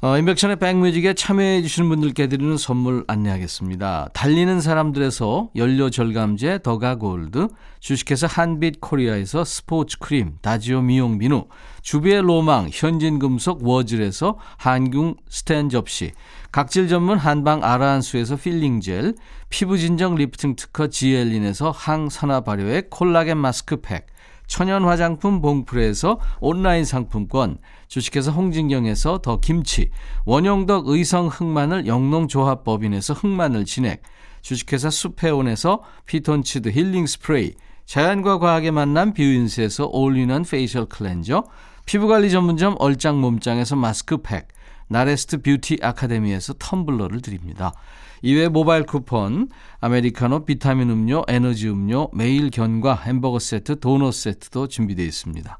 어, 0.00 0.16
인백천의 0.16 0.60
백뮤직에 0.60 1.14
참여해 1.14 1.60
주시는 1.62 1.88
분들께 1.88 2.28
드리는 2.28 2.56
선물 2.56 3.02
안내하겠습니다. 3.08 4.10
달리는 4.12 4.60
사람들에서 4.60 5.50
연료 5.56 5.90
절감제 5.90 6.60
더가 6.62 6.94
골드, 6.94 7.48
주식회사 7.80 8.28
한빛 8.28 8.80
코리아에서 8.80 9.42
스포츠 9.42 9.98
크림, 9.98 10.36
다지오 10.40 10.82
미용 10.82 11.18
비누, 11.18 11.48
주비의 11.82 12.22
로망, 12.22 12.68
현진금속 12.72 13.66
워즐에서 13.66 14.38
한균 14.56 15.16
스텐 15.28 15.68
접시, 15.68 16.12
각질 16.52 16.86
전문 16.86 17.18
한방 17.18 17.64
아라한수에서 17.64 18.36
필링 18.36 18.80
젤, 18.80 19.16
피부 19.48 19.76
진정 19.76 20.14
리프팅 20.14 20.54
특허 20.54 20.86
지엘린에서 20.86 21.72
항산화 21.72 22.42
발효액 22.42 22.90
콜라겐 22.90 23.36
마스크팩, 23.38 24.06
천연 24.46 24.84
화장품 24.84 25.40
봉프레에서 25.40 26.20
온라인 26.38 26.84
상품권, 26.84 27.58
주식회사 27.88 28.30
홍진경에서 28.30 29.18
더 29.18 29.40
김치, 29.40 29.90
원용덕 30.26 30.88
의성 30.88 31.28
흑마늘 31.28 31.86
영농조합법인에서 31.86 33.14
흑마늘 33.14 33.64
진액, 33.64 34.02
주식회사 34.42 34.90
수페온에서 34.90 35.82
피톤치드 36.06 36.70
힐링 36.70 37.06
스프레이, 37.06 37.54
자연과 37.86 38.38
과학의 38.38 38.70
만남 38.70 39.14
뷰인스에서 39.14 39.86
올리는 39.86 40.42
페이셜 40.42 40.86
클렌저, 40.86 41.44
피부관리 41.86 42.30
전문점 42.30 42.76
얼짱 42.78 43.20
몸짱에서 43.20 43.74
마스크팩, 43.76 44.48
나레스트 44.88 45.40
뷰티 45.42 45.78
아카데미에서 45.82 46.54
텀블러를 46.54 47.22
드립니다. 47.22 47.72
이외 48.20 48.48
모바일 48.48 48.84
쿠폰, 48.84 49.48
아메리카노, 49.80 50.44
비타민 50.44 50.90
음료, 50.90 51.24
에너지 51.28 51.68
음료, 51.68 52.08
매일 52.12 52.50
견과, 52.50 52.94
햄버거 52.94 53.38
세트, 53.38 53.80
도넛 53.80 54.12
세트도 54.12 54.68
준비되어 54.68 55.06
있습니다. 55.06 55.58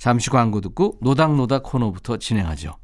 잠시 0.00 0.30
광고 0.30 0.62
듣고 0.62 0.96
노닥노닥 1.02 1.62
코너부터 1.62 2.16
진행하죠. 2.16 2.74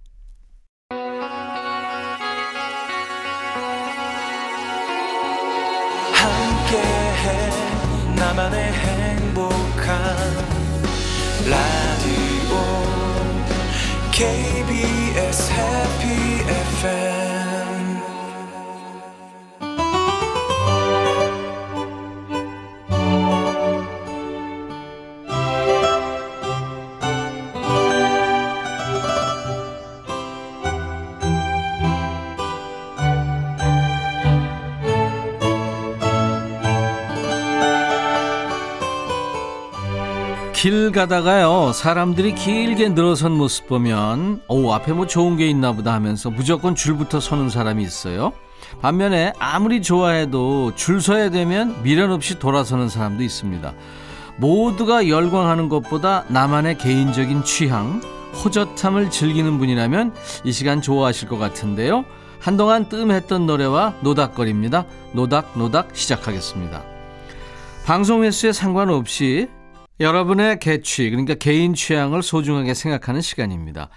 나만의 8.17 8.73
행복한 8.73 10.17
라디 11.49 11.76
길 40.67 40.91
가다가요 40.91 41.71
사람들이 41.73 42.35
길게 42.35 42.89
늘어선 42.89 43.31
모습 43.31 43.69
보면 43.69 44.43
오 44.49 44.73
앞에 44.73 44.95
뭐 44.95 45.07
좋은 45.07 45.37
게 45.37 45.47
있나 45.47 45.71
보다 45.71 45.93
하면서 45.93 46.29
무조건 46.29 46.75
줄부터 46.75 47.21
서는 47.21 47.51
사람이 47.51 47.85
있어요. 47.85 48.33
반면에 48.83 49.33
아무리 49.39 49.81
좋아해도 49.81 50.75
줄 50.75 51.01
서야 51.01 51.31
되면 51.31 51.81
미련 51.85 52.11
없이 52.11 52.41
돌아서는 52.41 52.89
사람도 52.89 53.23
있습니다. 53.23 53.75
모두가 54.39 55.07
열광하는 55.07 55.69
것보다 55.69 56.25
나만의 56.31 56.79
개인적인 56.79 57.45
취향 57.45 58.01
호젓함을 58.43 59.13
즐기는 59.13 59.59
분이라면 59.59 60.15
이 60.43 60.51
시간 60.51 60.83
좋아하실 60.83 61.29
것 61.29 61.39
같은데요. 61.39 62.05
한동안 62.41 62.89
뜸했던 62.89 63.47
노래와 63.47 63.95
노닥거립니다. 64.01 64.85
노닥노닥 65.13 65.91
시작하겠습니다. 65.93 66.83
방송 67.85 68.25
횟수에 68.25 68.51
상관없이 68.51 69.47
여러분의 70.01 70.59
개취, 70.59 71.09
그러니까 71.11 71.35
개인 71.35 71.75
취향을 71.75 72.23
소중하게 72.23 72.75
생각하는 72.75 73.21
시간입니다. 73.21 73.89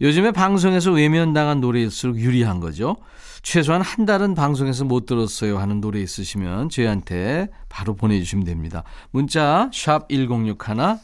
요즘에 0.00 0.30
방송에서 0.30 0.92
외면당한 0.92 1.60
노래일수록 1.60 2.18
유리한 2.18 2.60
거죠. 2.60 2.96
최소한 3.42 3.82
한 3.82 4.04
달은 4.04 4.34
방송에서 4.34 4.84
못 4.84 5.06
들었어요 5.06 5.58
하는 5.58 5.80
노래 5.80 6.00
있으시면 6.00 6.68
저희한테 6.70 7.48
바로 7.68 7.94
보내주시면 7.94 8.44
됩니다. 8.44 8.82
문자 9.10 9.70
1061, 9.72 10.56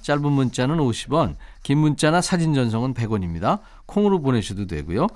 짧은 0.02 0.30
문자는 0.30 0.76
50원, 0.76 1.36
긴 1.62 1.78
문자나 1.78 2.20
사진 2.20 2.52
전송은 2.54 2.94
100원입니다. 2.94 3.60
콩으로 3.86 4.20
보내셔도 4.20 4.66
되고요. 4.66 5.06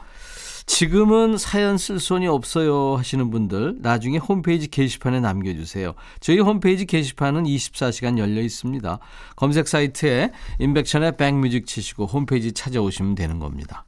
지금은 0.68 1.38
사연 1.38 1.78
쓸 1.78 1.98
손이 1.98 2.28
없어요 2.28 2.96
하시는 2.96 3.30
분들 3.30 3.78
나중에 3.80 4.18
홈페이지 4.18 4.68
게시판에 4.68 5.18
남겨주세요. 5.18 5.94
저희 6.20 6.38
홈페이지 6.40 6.84
게시판은 6.84 7.44
24시간 7.44 8.18
열려 8.18 8.42
있습니다. 8.42 8.98
검색 9.34 9.66
사이트에 9.66 10.30
인백천의 10.58 11.16
백뮤직 11.16 11.66
치시고 11.66 12.04
홈페이지 12.04 12.52
찾아오시면 12.52 13.14
되는 13.14 13.38
겁니다. 13.38 13.86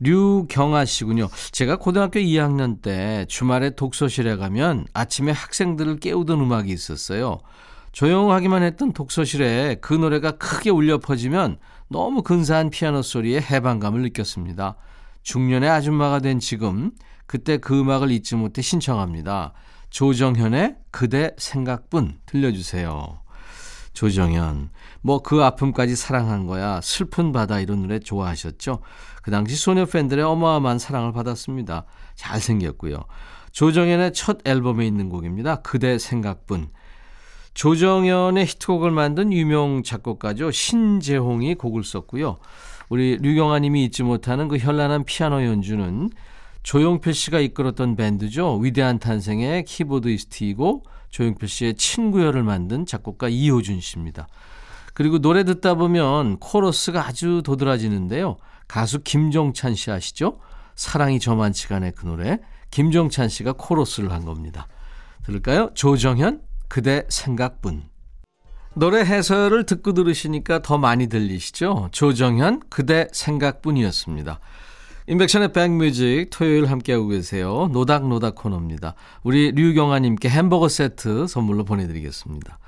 류경아 0.00 0.84
씨군요. 0.84 1.28
제가 1.52 1.76
고등학교 1.76 2.18
2학년 2.18 2.82
때 2.82 3.24
주말에 3.28 3.70
독서실에 3.70 4.36
가면 4.36 4.86
아침에 4.92 5.30
학생들을 5.30 6.00
깨우던 6.00 6.40
음악이 6.40 6.70
있었어요. 6.72 7.38
조용하기만 7.92 8.64
했던 8.64 8.92
독서실에 8.92 9.76
그 9.80 9.94
노래가 9.94 10.32
크게 10.32 10.68
울려 10.68 10.98
퍼지면 10.98 11.58
너무 11.88 12.22
근사한 12.22 12.70
피아노 12.70 13.02
소리에 13.02 13.40
해방감을 13.40 14.02
느꼈습니다. 14.02 14.76
중년의 15.26 15.68
아줌마가 15.68 16.20
된 16.20 16.38
지금 16.38 16.92
그때 17.26 17.56
그 17.56 17.80
음악을 17.80 18.12
잊지 18.12 18.36
못해 18.36 18.62
신청합니다. 18.62 19.54
조정현의 19.90 20.76
그대 20.92 21.32
생각뿐 21.36 22.20
들려주세요. 22.26 23.18
조정현 23.92 24.70
뭐 25.00 25.18
그 25.24 25.42
아픔까지 25.42 25.96
사랑한 25.96 26.46
거야 26.46 26.80
슬픈 26.80 27.32
바다 27.32 27.58
이런 27.58 27.82
노래 27.82 27.98
좋아하셨죠? 27.98 28.82
그 29.22 29.32
당시 29.32 29.56
소녀 29.56 29.84
팬들의 29.84 30.24
어마어마한 30.24 30.78
사랑을 30.78 31.12
받았습니다. 31.12 31.86
잘생겼고요. 32.14 33.02
조정현의 33.50 34.12
첫 34.12 34.38
앨범에 34.44 34.86
있는 34.86 35.08
곡입니다. 35.08 35.56
그대 35.56 35.98
생각뿐. 35.98 36.68
조정현의 37.54 38.46
히트곡을 38.46 38.92
만든 38.92 39.32
유명 39.32 39.82
작곡가죠. 39.82 40.52
신재홍이 40.52 41.56
곡을 41.56 41.82
썼고요. 41.82 42.38
우리 42.88 43.16
류경아 43.16 43.58
님이 43.58 43.84
잊지 43.84 44.02
못하는 44.02 44.48
그 44.48 44.58
현란한 44.58 45.04
피아노 45.04 45.44
연주는 45.44 46.10
조용필 46.62 47.14
씨가 47.14 47.40
이끌었던 47.40 47.96
밴드죠. 47.96 48.56
위대한 48.56 48.98
탄생의 48.98 49.64
키보드이스트이고 49.64 50.82
조용필 51.10 51.48
씨의 51.48 51.74
친구열을 51.74 52.42
만든 52.42 52.86
작곡가 52.86 53.28
이호준 53.28 53.80
씨입니다. 53.80 54.26
그리고 54.94 55.18
노래 55.18 55.44
듣다 55.44 55.74
보면 55.74 56.38
코러스가 56.38 57.06
아주 57.06 57.42
도드라지는데요. 57.44 58.36
가수 58.66 59.02
김종찬 59.02 59.74
씨 59.74 59.90
아시죠? 59.90 60.40
사랑이 60.74 61.20
저만치가 61.20 61.78
네그 61.78 62.06
노래 62.06 62.38
김종찬 62.70 63.28
씨가 63.28 63.52
코러스를 63.52 64.10
한 64.10 64.24
겁니다. 64.24 64.66
들을까요? 65.24 65.70
조정현 65.74 66.40
그대 66.68 67.04
생각뿐. 67.08 67.84
노래 68.78 69.00
해설을 69.00 69.64
듣고 69.64 69.94
들으시니까 69.94 70.60
더 70.60 70.76
많이 70.76 71.06
들리시죠? 71.06 71.88
조정현, 71.92 72.60
그대 72.68 73.08
생각뿐이었습니다. 73.10 74.38
인백션의 75.06 75.54
백뮤직 75.54 76.28
토요일 76.30 76.66
함께하고 76.66 77.06
계세요. 77.08 77.70
노닥노닥 77.72 78.34
코너입니다. 78.34 78.94
우리 79.22 79.50
류경아님께 79.52 80.28
햄버거 80.28 80.68
세트 80.68 81.26
선물로 81.26 81.64
보내드리겠습니다. 81.64 82.58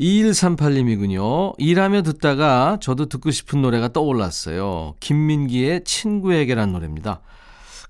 2138님이군요. 0.00 1.52
일하며 1.58 2.00
듣다가 2.00 2.78
저도 2.80 3.10
듣고 3.10 3.30
싶은 3.30 3.60
노래가 3.60 3.88
떠올랐어요. 3.88 4.94
김민기의 5.00 5.84
친구에게란 5.84 6.72
노래입니다. 6.72 7.20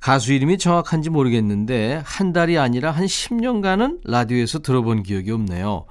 가수 0.00 0.32
이름이 0.32 0.58
정확한지 0.58 1.10
모르겠는데 1.10 2.02
한 2.04 2.32
달이 2.32 2.58
아니라 2.58 2.90
한 2.90 3.06
10년간은 3.06 4.00
라디오에서 4.02 4.58
들어본 4.58 5.04
기억이 5.04 5.30
없네요. 5.30 5.86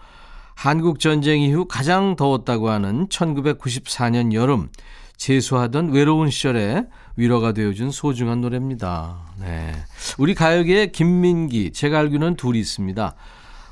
한국 0.55 0.99
전쟁 0.99 1.41
이후 1.41 1.65
가장 1.65 2.15
더웠다고 2.15 2.69
하는 2.69 3.07
1994년 3.07 4.33
여름 4.33 4.69
재수하던 5.17 5.91
외로운 5.91 6.29
시절에 6.29 6.87
위로가 7.17 7.51
되어준 7.51 7.91
소중한 7.91 8.41
노래입니다. 8.41 9.17
네. 9.39 9.73
우리 10.17 10.33
가요계에 10.33 10.87
김민기, 10.87 11.71
제가 11.71 11.99
알기로는 11.99 12.35
둘이 12.35 12.59
있습니다. 12.59 13.15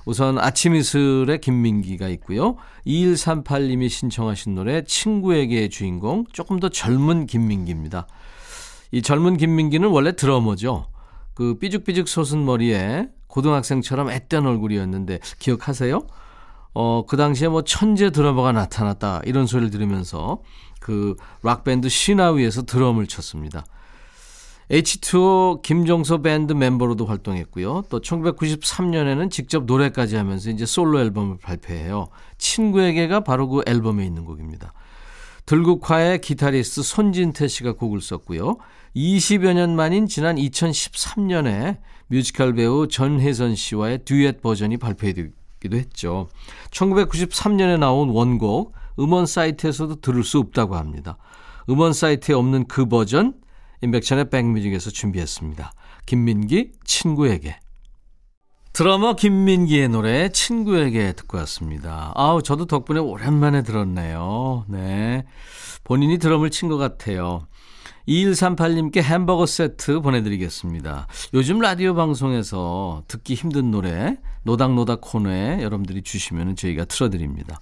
우선 0.05 0.37
아침 0.37 0.75
이슬의 0.75 1.39
김민기가 1.39 2.09
있고요. 2.09 2.57
2138님이 2.85 3.89
신청하신 3.89 4.55
노래 4.55 4.83
친구에게의 4.83 5.69
주인공 5.69 6.25
조금 6.31 6.59
더 6.59 6.69
젊은 6.69 7.25
김민기입니다. 7.25 8.07
이 8.91 9.01
젊은 9.01 9.37
김민기는 9.37 9.87
원래 9.89 10.15
드러머죠. 10.15 10.87
그 11.33 11.57
삐죽삐죽 11.57 12.07
솟은 12.07 12.45
머리에 12.45 13.07
고등학생처럼 13.27 14.09
앳된 14.09 14.45
얼굴이었는데 14.45 15.19
기억하세요? 15.39 16.05
어, 16.73 17.05
그 17.07 17.17
당시에 17.17 17.47
뭐 17.47 17.63
천재 17.63 18.09
드러머가 18.09 18.51
나타났다 18.51 19.21
이런 19.25 19.45
소리를 19.45 19.69
들으면서 19.69 20.41
그 20.79 21.15
락밴드 21.43 21.89
시나위에서 21.89 22.63
드럼을 22.63 23.07
쳤습니다. 23.07 23.63
H2O 24.71 25.61
김종서 25.61 26.21
밴드 26.21 26.53
멤버로도 26.53 27.05
활동했고요. 27.05 27.83
또 27.89 27.99
1993년에는 28.01 29.29
직접 29.29 29.65
노래까지 29.65 30.15
하면서 30.15 30.49
이제 30.49 30.65
솔로 30.65 30.99
앨범을 30.99 31.37
발표해요. 31.37 32.07
친구에게가 32.37 33.21
바로 33.21 33.49
그 33.49 33.61
앨범에 33.67 34.05
있는 34.05 34.25
곡입니다. 34.25 34.73
들국화의 35.45 36.21
기타리스트 36.21 36.81
손진태 36.81 37.47
씨가 37.49 37.73
곡을 37.73 38.01
썼고요. 38.01 38.57
20여 38.95 39.53
년 39.53 39.75
만인 39.75 40.07
지난 40.07 40.37
2013년에 40.37 41.79
뮤지컬 42.07 42.53
배우 42.53 42.87
전혜선 42.87 43.55
씨와의 43.55 44.05
듀엣 44.05 44.41
버전이 44.41 44.77
발표되기도 44.77 45.77
했죠. 45.77 46.27
1993년에 46.71 47.79
나온 47.79 48.09
원곡 48.09 48.73
음원 48.99 49.25
사이트에서도 49.25 50.01
들을 50.01 50.23
수 50.23 50.37
없다고 50.39 50.75
합니다. 50.75 51.17
음원 51.69 51.93
사이트에 51.93 52.35
없는 52.35 52.67
그 52.67 52.85
버전 52.85 53.33
인백천의 53.81 54.29
백뮤직에서 54.29 54.91
준비했습니다. 54.91 55.71
김민기 56.05 56.73
친구에게 56.85 57.57
드러머 58.73 59.15
김민기의 59.15 59.89
노래 59.89 60.29
친구에게 60.29 61.13
듣고 61.13 61.37
왔습니다. 61.39 62.11
아우 62.15 62.41
저도 62.41 62.65
덕분에 62.65 62.99
오랜만에 62.99 63.61
들었네요. 63.63 64.65
네. 64.67 65.25
본인이 65.83 66.17
드럼을 66.17 66.49
친 66.49 66.69
것 66.69 66.77
같아요. 66.77 67.47
2138님께 68.07 69.01
햄버거 69.01 69.45
세트 69.45 70.01
보내드리겠습니다. 70.01 71.07
요즘 71.33 71.59
라디오 71.59 71.95
방송에서 71.95 73.03
듣기 73.07 73.35
힘든 73.35 73.71
노래 73.71 74.17
노닥노닥 74.43 75.01
코너에 75.01 75.61
여러분들이 75.61 76.01
주시면 76.01 76.55
저희가 76.55 76.85
틀어드립니다. 76.85 77.59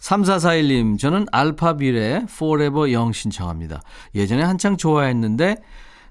3441님, 0.00 0.98
저는 0.98 1.26
알파빌의 1.32 2.26
Forever 2.30 2.94
Young 2.94 3.12
신청합니다. 3.12 3.82
예전에 4.14 4.42
한창 4.42 4.76
좋아했는데, 4.76 5.56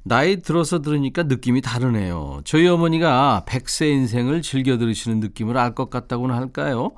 나이 0.03 0.41
들어서 0.41 0.81
들으니까 0.81 1.23
느낌이 1.23 1.61
다르네요. 1.61 2.41
저희 2.45 2.67
어머니가 2.67 3.43
100세 3.47 3.91
인생을 3.91 4.41
즐겨 4.41 4.77
들으시는 4.77 5.19
느낌을 5.19 5.57
알 5.57 5.75
것 5.75 5.89
같다고는 5.89 6.35
할까요? 6.35 6.91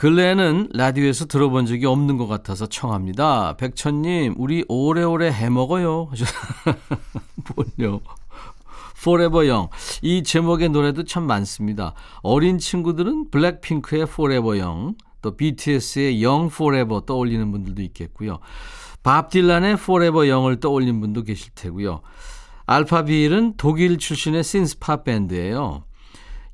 근래에는 0.00 0.70
라디오에서 0.72 1.26
들어본 1.26 1.66
적이 1.66 1.84
없는 1.84 2.16
것 2.16 2.26
같아서 2.26 2.64
청합니다. 2.64 3.58
백천님, 3.58 4.34
우리 4.38 4.64
오래오래 4.66 5.30
해먹어요. 5.30 6.08
뭘요? 7.76 8.00
Forever 8.96 9.46
Young. 9.46 9.70
이 10.00 10.22
제목의 10.22 10.70
노래도 10.70 11.04
참 11.04 11.24
많습니다. 11.24 11.92
어린 12.22 12.56
친구들은 12.56 13.30
블랙핑크의 13.30 14.04
Forever 14.04 14.58
Young, 14.58 14.96
또 15.20 15.36
BTS의 15.36 16.24
Young 16.24 16.50
Forever 16.50 17.02
떠올리는 17.04 17.52
분들도 17.52 17.82
있겠고요. 17.82 18.38
밥 19.02 19.28
딜란의 19.28 19.74
Forever 19.74 20.26
Young을 20.26 20.60
떠올린 20.60 21.02
분도 21.02 21.24
계실 21.24 21.50
테고요. 21.54 22.00
알파빌은 22.64 23.58
독일 23.58 23.98
출신의 23.98 24.44
신스팝 24.44 25.04
밴드예요. 25.04 25.82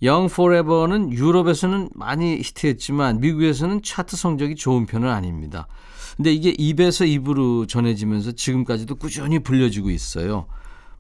Young 0.03 0.33
Forever는 0.33 1.13
유럽에서는 1.13 1.91
많이 1.95 2.37
히트했지만 2.39 3.21
미국에서는 3.21 3.83
차트 3.83 4.17
성적이 4.17 4.57
좋은 4.57 4.87
편은 4.87 5.09
아닙니다. 5.09 5.67
근데 6.17 6.33
이게 6.33 6.55
입에서 6.57 7.05
입으로 7.05 7.67
전해지면서 7.67 8.33
지금까지도 8.33 8.97
꾸준히 8.97 9.39
불려지고 9.39 9.91
있어요. 9.91 10.47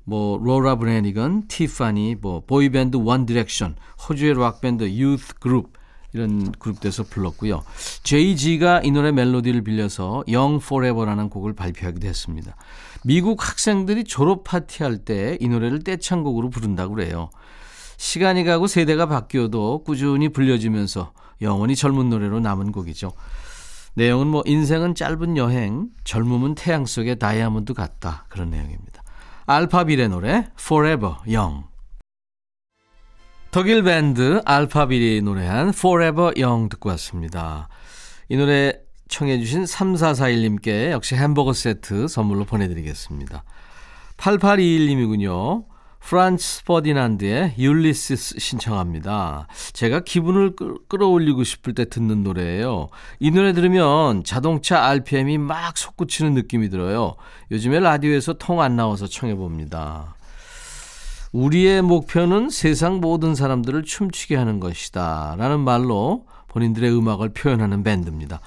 뭐 0.04 0.38
로라 0.38 0.76
브래니건, 0.76 1.48
티파니, 1.48 2.16
뭐 2.20 2.42
보이밴드 2.46 2.96
원 2.96 3.26
디렉션, 3.26 3.76
호주의 4.08 4.34
락밴드 4.34 4.84
Youth 4.84 5.34
Group 5.40 5.72
이런 6.12 6.52
그룹에서 6.52 7.02
불렀고요. 7.02 7.62
제이지가 8.02 8.82
이 8.84 8.90
노래 8.90 9.12
멜로디를 9.12 9.62
빌려서 9.62 10.24
Young 10.28 10.64
Forever라는 10.64 11.28
곡을 11.28 11.54
발표하기도 11.54 12.06
했습니다. 12.06 12.56
미국 13.04 13.46
학생들이 13.46 14.04
졸업 14.04 14.44
파티할 14.44 14.98
때 14.98 15.36
이 15.40 15.48
노래를 15.48 15.82
떼창곡으로 15.82 16.50
부른다고 16.50 16.94
그래요. 16.94 17.30
시간이 17.96 18.44
가고 18.44 18.66
세대가 18.66 19.06
바뀌어도 19.06 19.82
꾸준히 19.84 20.28
불려지면서 20.28 21.12
영원히 21.42 21.76
젊은 21.76 22.08
노래로 22.10 22.40
남은 22.40 22.72
곡이죠. 22.72 23.12
내용은 23.94 24.26
뭐 24.26 24.42
인생은 24.44 24.94
짧은 24.94 25.36
여행, 25.36 25.88
젊음은 26.04 26.54
태양 26.54 26.84
속의 26.84 27.18
다이아몬드 27.18 27.72
같다 27.72 28.26
그런 28.28 28.50
내용입니다. 28.50 29.02
알파빌의 29.46 30.08
노래 30.08 30.48
Forever 30.58 31.14
Young 31.26 31.64
독일 33.50 33.82
밴드 33.82 34.42
알파빌이 34.44 35.22
노래한 35.22 35.68
Forever 35.68 36.32
Young 36.36 36.68
듣고 36.68 36.90
왔습니다. 36.90 37.68
이 38.28 38.36
노래 38.36 38.78
청해 39.08 39.38
주신 39.38 39.64
3441님께 39.64 40.90
역시 40.90 41.14
햄버거 41.14 41.52
세트 41.52 42.08
선물로 42.08 42.44
보내드리겠습니다. 42.44 43.44
8821님이군요. 44.18 45.64
프란츠 46.06 46.62
퍼디난드의 46.66 47.54
율리시스 47.58 48.38
신청합니다. 48.38 49.48
제가 49.72 50.00
기분을 50.00 50.54
끌어올리고 50.86 51.42
싶을 51.42 51.74
때 51.74 51.88
듣는 51.88 52.22
노래예요. 52.22 52.90
이 53.18 53.32
노래 53.32 53.52
들으면 53.52 54.22
자동차 54.22 54.84
RPM이 54.84 55.38
막 55.38 55.76
솟구치는 55.76 56.34
느낌이 56.34 56.68
들어요. 56.68 57.16
요즘에 57.50 57.80
라디오에서 57.80 58.34
통 58.34 58.60
안 58.60 58.76
나와서 58.76 59.08
청해 59.08 59.34
봅니다. 59.34 60.14
우리의 61.32 61.82
목표는 61.82 62.50
세상 62.50 63.00
모든 63.00 63.34
사람들을 63.34 63.82
춤추게 63.82 64.36
하는 64.36 64.60
것이다. 64.60 65.34
라는 65.36 65.58
말로 65.58 66.26
본인들의 66.46 66.96
음악을 66.96 67.30
표현하는 67.30 67.82
밴드입니다. 67.82 68.40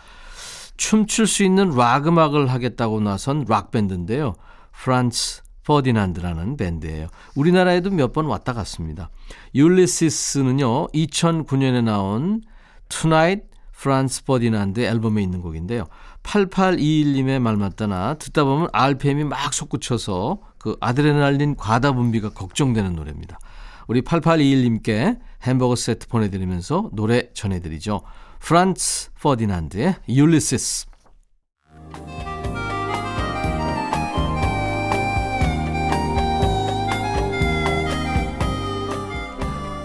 춤출 0.78 1.28
수 1.28 1.44
있는 1.44 1.76
락 1.76 2.08
음악을 2.08 2.48
하겠다고 2.50 3.02
나선 3.02 3.44
락 3.50 3.72
밴드인데요. 3.72 4.36
프란츠 4.72 5.42
퍼디난드라는 5.66 6.58
밴드예요. 6.58 7.08
우리나라에도 7.36 7.90
몇 7.92 8.14
번 8.14 8.26
왔다 8.26 8.54
갔습니다. 8.54 9.10
율리시스는요. 9.56 10.88
2009년에 10.88 11.84
나온 11.84 12.42
Tonight 12.90 13.48
프란츠 13.74 14.26
퍼디난드 14.26 14.82
앨범에 14.82 15.22
있는 15.22 15.42
곡인데요. 15.42 15.86
8821님의 16.24 17.40
말마따나 17.40 18.16
듣다 18.16 18.44
보면 18.44 18.68
RPM이 18.74 19.24
막 19.24 19.54
솟구쳐서 19.54 20.40
그 20.58 20.76
아드레날린 20.82 21.56
과다 21.56 21.94
분비가 21.94 22.30
걱정되는 22.32 22.94
노래입니다. 22.96 23.40
우리 23.88 24.02
8821님께 24.02 25.20
햄버거 25.44 25.76
세트 25.76 26.08
보내드리면서 26.10 26.90
노래 26.94 27.30
전해드리죠. 27.34 28.02
프란츠 28.40 29.12
퍼디난드의 29.22 29.96
율리시스 30.10 30.88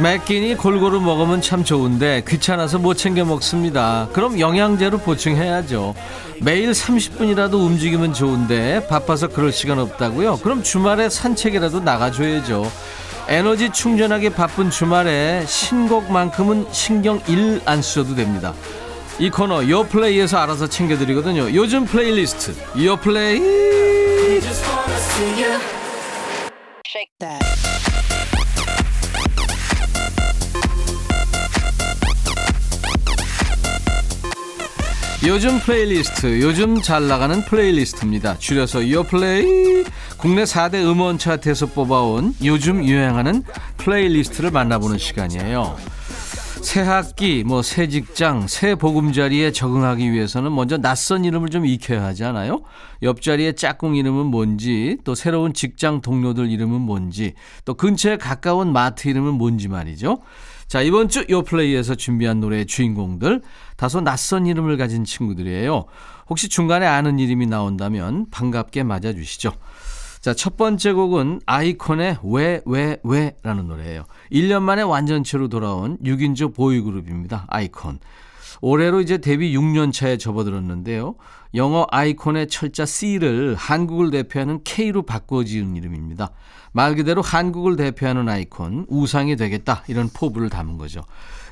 매끼니 0.00 0.54
골고루 0.56 1.00
먹으면 1.00 1.42
참 1.42 1.62
좋은데 1.62 2.22
귀찮아서 2.26 2.78
못 2.78 2.94
챙겨 2.94 3.24
먹습니다. 3.24 4.08
그럼 4.12 4.40
영양제로 4.40 4.98
보충해야죠. 4.98 5.94
매일 6.40 6.70
30분이라도 6.70 7.54
움직이면 7.54 8.14
좋은데 8.14 8.86
바빠서 8.88 9.28
그럴 9.28 9.52
시간 9.52 9.78
없다고요? 9.78 10.38
그럼 10.38 10.62
주말에 10.62 11.10
산책이라도 11.10 11.80
나가줘야죠. 11.80 12.70
에너지 13.28 13.70
충전하기 13.70 14.30
바쁜 14.30 14.70
주말에 14.70 15.44
신곡만큼은 15.46 16.68
신경 16.72 17.20
일 17.28 17.60
안 17.66 17.82
쓰셔도 17.82 18.14
됩니다. 18.14 18.54
이 19.18 19.28
코너 19.28 19.68
요플레이에서 19.68 20.38
알아서 20.38 20.66
챙겨드리거든요. 20.66 21.54
요즘 21.54 21.84
플레이리스트 21.84 22.54
요플레이 22.82 23.40
요즘 35.26 35.60
플레이리스트, 35.60 36.40
요즘 36.40 36.80
잘 36.80 37.06
나가는 37.06 37.44
플레이리스트입니다. 37.44 38.38
줄여서 38.38 38.90
요플레이. 38.90 39.84
국내 40.16 40.44
4대 40.44 40.76
음원 40.76 41.18
차트에서 41.18 41.66
뽑아온 41.66 42.34
요즘 42.42 42.84
유행하는 42.84 43.42
플레이리스트를 43.76 44.50
만나보는 44.50 44.96
시간이에요. 44.96 45.76
새 46.62 46.80
학기, 46.82 47.42
뭐 47.44 47.62
새 47.62 47.88
직장, 47.88 48.46
새 48.46 48.74
보금자리에 48.74 49.50
적응하기 49.52 50.12
위해서는 50.12 50.54
먼저 50.54 50.76
낯선 50.78 51.24
이름을 51.24 51.48
좀 51.48 51.64
익혀야 51.66 52.02
하지 52.02 52.24
않아요? 52.24 52.62
옆자리에 53.02 53.52
짝꿍 53.52 53.96
이름은 53.96 54.26
뭔지, 54.26 54.98
또 55.04 55.14
새로운 55.14 55.54
직장 55.54 56.00
동료들 56.02 56.50
이름은 56.50 56.80
뭔지, 56.80 57.34
또 57.64 57.74
근처에 57.74 58.16
가까운 58.18 58.72
마트 58.72 59.08
이름은 59.08 59.34
뭔지 59.34 59.68
말이죠. 59.68 60.20
자, 60.68 60.82
이번 60.82 61.08
주 61.08 61.24
요플레이에서 61.28 61.96
준비한 61.96 62.38
노래의 62.38 62.66
주인공들 62.66 63.42
다소 63.80 64.02
낯선 64.02 64.44
이름을 64.44 64.76
가진 64.76 65.06
친구들이에요. 65.06 65.86
혹시 66.28 66.50
중간에 66.50 66.84
아는 66.84 67.18
이름이 67.18 67.46
나온다면 67.46 68.26
반갑게 68.30 68.82
맞아주시죠. 68.82 69.54
자, 70.20 70.34
첫 70.34 70.58
번째 70.58 70.92
곡은 70.92 71.40
아이콘의 71.46 72.18
왜, 72.24 72.60
왜, 72.66 72.98
왜 73.02 73.34
라는 73.42 73.68
노래예요. 73.68 74.04
1년 74.30 74.60
만에 74.60 74.82
완전체로 74.82 75.48
돌아온 75.48 75.96
6인조 76.04 76.54
보이그룹입니다. 76.54 77.46
아이콘. 77.48 78.00
올해로 78.60 79.00
이제 79.00 79.16
데뷔 79.16 79.56
6년 79.56 79.94
차에 79.94 80.18
접어들었는데요. 80.18 81.14
영어 81.54 81.86
아이콘의 81.90 82.48
철자 82.48 82.84
C를 82.84 83.54
한국을 83.54 84.10
대표하는 84.10 84.60
K로 84.62 85.04
바꿔 85.06 85.42
지은 85.42 85.74
이름입니다. 85.74 86.32
말 86.72 86.96
그대로 86.96 87.22
한국을 87.22 87.76
대표하는 87.76 88.28
아이콘, 88.28 88.84
우상이 88.90 89.36
되겠다 89.36 89.84
이런 89.88 90.10
포부를 90.10 90.50
담은 90.50 90.76
거죠. 90.76 91.00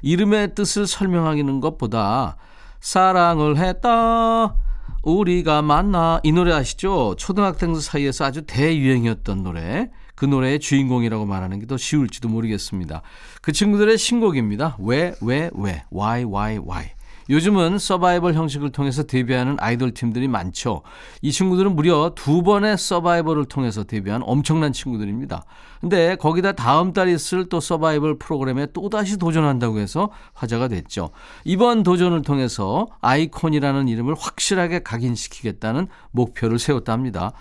이름의 0.03 0.55
뜻을 0.55 0.87
설명하기는 0.87 1.61
것보다 1.61 2.37
사랑을 2.81 3.57
했다. 3.57 4.55
우리가 5.03 5.63
만나 5.63 6.21
이 6.23 6.33
노래 6.33 6.53
아시죠? 6.53 7.15
초등학생들 7.17 7.81
사이에서 7.81 8.25
아주 8.25 8.43
대유행이었던 8.43 9.43
노래. 9.43 9.91
그 10.15 10.25
노래의 10.25 10.59
주인공이라고 10.59 11.27
말하는 11.27 11.61
게 11.61 11.67
더 11.67 11.77
쉬울지도 11.77 12.29
모르겠습니다. 12.29 13.03
그 13.41 13.53
친구들의 13.53 13.97
신곡입니다. 13.99 14.77
왜, 14.81 15.15
왜, 15.21 15.51
왜, 15.55 15.85
why, 15.93 16.25
why, 16.25 16.59
why. 16.59 16.87
요즘은 17.31 17.79
서바이벌 17.79 18.35
형식을 18.35 18.71
통해서 18.71 19.03
데뷔하는 19.03 19.57
아이돌 19.61 19.93
팀들이 19.93 20.29
많죠. 20.29 20.83
이 21.21 21.31
친구들은 21.31 21.77
무려 21.77 22.13
두 22.15 22.43
번의 22.43 22.79
서바이벌을 22.79 23.45
통해서 23.47 23.85
데뷔한 23.85 24.23
엄청난 24.25 24.73
친구들입니다. 24.73 25.45
근데 25.81 26.17
거기다 26.17 26.53
다음 26.53 26.93
달 26.93 27.09
있을 27.09 27.49
또 27.49 27.61
서바이벌 27.61 28.19
프로그램에 28.19 28.67
또다시 28.73 29.19
도전한다고 29.19 29.79
해서 29.79 30.11
화제가 30.33 30.69
됐죠. 30.69 31.11
이번 31.45 31.83
도전을 31.83 32.23
통해서 32.23 32.87
아이콘이라는 33.01 33.89
이름을 33.89 34.15
확실하게 34.19 34.81
각인시키겠다는 34.81 35.87
목표를 36.11 36.59
세웠답니다. 36.59 37.33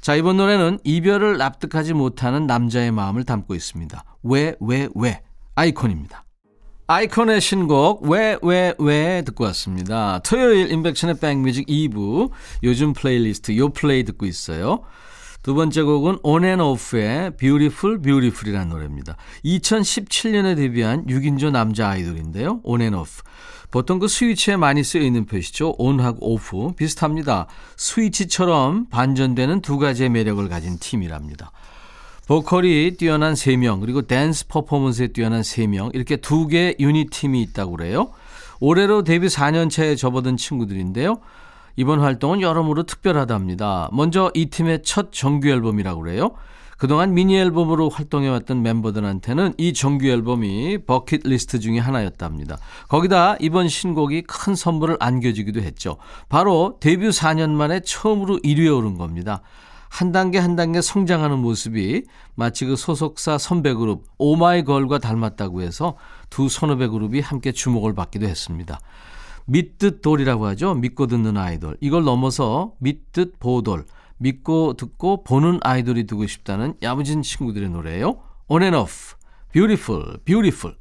자, 0.00 0.14
이번 0.14 0.36
노래는 0.36 0.78
이별을 0.84 1.38
납득하지 1.38 1.94
못하는 1.94 2.46
남자의 2.46 2.90
마음을 2.90 3.24
담고 3.24 3.54
있습니다. 3.54 4.04
왜, 4.24 4.54
왜, 4.60 4.88
왜? 4.94 5.22
아이콘입니다. 5.54 6.25
아이콘의 6.88 7.40
신곡 7.40 8.04
왜 8.04 8.38
왜 8.42 8.74
왜 8.78 9.22
듣고 9.22 9.42
왔습니다. 9.46 10.20
토요일 10.20 10.70
인백션의 10.70 11.18
백뮤직 11.18 11.66
2부 11.66 12.30
요즘 12.62 12.92
플레이리스트 12.92 13.56
요 13.56 13.70
플레이 13.70 14.04
듣고 14.04 14.24
있어요. 14.24 14.82
두 15.42 15.54
번째 15.54 15.82
곡은 15.82 16.18
온앤오프의 16.22 17.36
Beautiful 17.38 18.00
Beautiful이라는 18.02 18.68
노래입니다. 18.68 19.16
2017년에 19.44 20.54
데뷔한 20.56 21.06
6인조 21.06 21.50
남자 21.50 21.88
아이돌인데요. 21.88 22.60
온앤오프. 22.62 23.22
보통 23.72 23.98
그 23.98 24.06
스위치에 24.06 24.56
많이 24.56 24.84
쓰여 24.84 25.02
있는 25.02 25.26
표시죠. 25.26 25.74
on하고 25.78 26.18
off 26.34 26.72
비슷합니다. 26.76 27.48
스위치처럼 27.76 28.86
반전되는 28.90 29.60
두 29.60 29.78
가지의 29.78 30.08
매력을 30.10 30.48
가진 30.48 30.78
팀이랍니다. 30.78 31.50
보컬이 32.26 32.96
뛰어난 32.96 33.34
3명, 33.34 33.80
그리고 33.80 34.02
댄스 34.02 34.48
퍼포먼스에 34.48 35.08
뛰어난 35.08 35.42
3명, 35.42 35.94
이렇게 35.94 36.16
두 36.16 36.48
개의 36.48 36.76
유닛 36.80 37.10
팀이 37.10 37.40
있다고 37.42 37.76
그래요. 37.76 38.10
올해로 38.58 39.04
데뷔 39.04 39.28
4년 39.28 39.70
차에 39.70 39.94
접어든 39.94 40.36
친구들인데요. 40.36 41.20
이번 41.76 42.00
활동은 42.00 42.40
여러모로 42.40 42.82
특별하답니다. 42.84 43.90
먼저 43.92 44.32
이 44.34 44.46
팀의 44.46 44.82
첫 44.82 45.12
정규 45.12 45.48
앨범이라고 45.48 46.02
그래요. 46.02 46.32
그동안 46.78 47.14
미니 47.14 47.38
앨범으로 47.38 47.88
활동해왔던 47.88 48.60
멤버들한테는 48.62 49.54
이 49.56 49.72
정규 49.72 50.08
앨범이 50.08 50.78
버킷리스트 50.86 51.60
중에 51.60 51.78
하나였답니다. 51.78 52.58
거기다 52.88 53.36
이번 53.40 53.68
신곡이 53.68 54.22
큰 54.22 54.54
선물을 54.54 54.96
안겨주기도 55.00 55.60
했죠. 55.60 55.96
바로 56.28 56.76
데뷔 56.80 57.08
4년 57.08 57.50
만에 57.50 57.80
처음으로 57.80 58.38
1위에 58.40 58.76
오른 58.76 58.98
겁니다. 58.98 59.42
한 59.88 60.12
단계 60.12 60.38
한 60.38 60.56
단계 60.56 60.80
성장하는 60.80 61.38
모습이 61.38 62.04
마치 62.34 62.66
그 62.66 62.76
소속사 62.76 63.38
선배 63.38 63.72
그룹 63.74 64.04
오마이걸과 64.18 64.98
닮았다고 64.98 65.62
해서 65.62 65.96
두 66.30 66.48
선후배 66.48 66.88
그룹이 66.88 67.20
함께 67.20 67.52
주목을 67.52 67.94
받기도 67.94 68.26
했습니다. 68.26 68.80
믿듣돌이라고 69.46 70.46
하죠. 70.46 70.74
믿고 70.74 71.06
듣는 71.06 71.36
아이돌. 71.36 71.76
이걸 71.80 72.04
넘어서 72.04 72.72
믿듣보돌. 72.78 73.84
믿고 74.18 74.74
듣고 74.74 75.24
보는 75.24 75.60
아이돌이 75.62 76.06
되고 76.06 76.26
싶다는 76.26 76.74
야무진 76.82 77.22
친구들의 77.22 77.70
노래예요. 77.70 78.16
On 78.48 78.62
and 78.62 78.76
off. 78.76 79.14
Beautiful, 79.52 80.18
beautiful. 80.24 80.76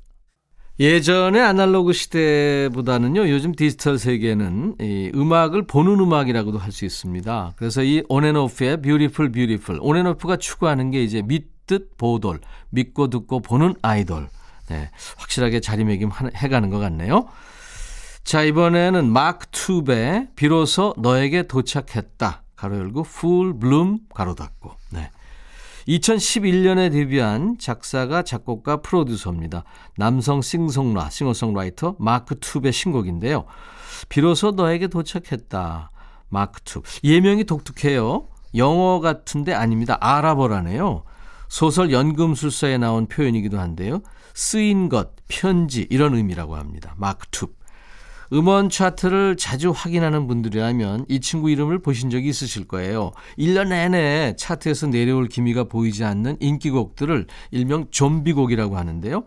예전의 0.77 1.41
아날로그 1.41 1.93
시대보다는요, 1.93 3.29
요즘 3.29 3.55
디지털 3.55 3.97
세계는 3.97 4.75
이 4.81 5.11
음악을 5.15 5.67
보는 5.67 5.99
음악이라고도 6.01 6.57
할 6.57 6.71
수 6.71 6.83
있습니다. 6.83 7.53
그래서 7.55 7.81
이 7.81 8.03
온앤오프의 8.09 8.81
Beautiful 8.81 9.31
Beautiful. 9.31 9.79
온앤오프가 9.81 10.35
추구하는 10.35 10.91
게 10.91 11.01
이제 11.01 11.21
믿듣보돌, 11.21 12.41
믿고 12.71 13.09
듣고 13.09 13.39
보는 13.39 13.75
아이돌. 13.81 14.27
네, 14.67 14.89
확실하게 15.17 15.61
자리매김 15.61 16.09
해가는 16.35 16.69
것 16.69 16.79
같네요. 16.79 17.27
자, 18.25 18.41
이번에는 18.43 19.07
마크툽의, 19.07 20.29
비로소 20.35 20.93
너에게 20.97 21.43
도착했다. 21.43 22.43
가로 22.55 22.77
열고, 22.77 23.03
Full 23.03 23.57
Bloom, 23.57 23.99
가로 24.13 24.35
닫고. 24.35 24.71
네. 24.91 25.09
2011년에 25.87 26.91
데뷔한 26.91 27.57
작사가 27.59 28.23
작곡가 28.23 28.77
프로듀서입니다. 28.77 29.63
남성 29.97 30.41
싱송라, 30.41 31.09
싱어송라이터 31.09 31.95
마크툽의 31.99 32.71
신곡인데요. 32.73 33.45
비로소 34.09 34.51
너에게 34.51 34.87
도착했다. 34.87 35.91
마크툽. 36.29 36.83
예명이 37.03 37.43
독특해요. 37.45 38.27
영어 38.55 38.99
같은데 38.99 39.53
아닙니다. 39.53 39.97
아랍어라네요. 40.01 41.03
소설 41.47 41.91
연금술사에 41.91 42.77
나온 42.77 43.07
표현이기도 43.07 43.59
한데요. 43.59 44.01
쓰인 44.33 44.89
것, 44.89 45.11
편지 45.27 45.87
이런 45.89 46.15
의미라고 46.15 46.55
합니다. 46.55 46.95
마크 46.97 47.27
툽. 47.27 47.49
음원 48.33 48.69
차트를 48.69 49.37
자주 49.37 49.71
확인하는 49.71 50.27
분들이라면 50.27 51.05
이 51.09 51.19
친구 51.19 51.49
이름을 51.49 51.79
보신 51.79 52.09
적이 52.09 52.29
있으실 52.29 52.67
거예요. 52.67 53.11
1년 53.37 53.69
내내 53.69 54.35
차트에서 54.37 54.87
내려올 54.87 55.27
기미가 55.27 55.65
보이지 55.65 56.03
않는 56.03 56.37
인기곡들을 56.39 57.27
일명 57.51 57.87
좀비곡이라고 57.91 58.77
하는데요. 58.77 59.23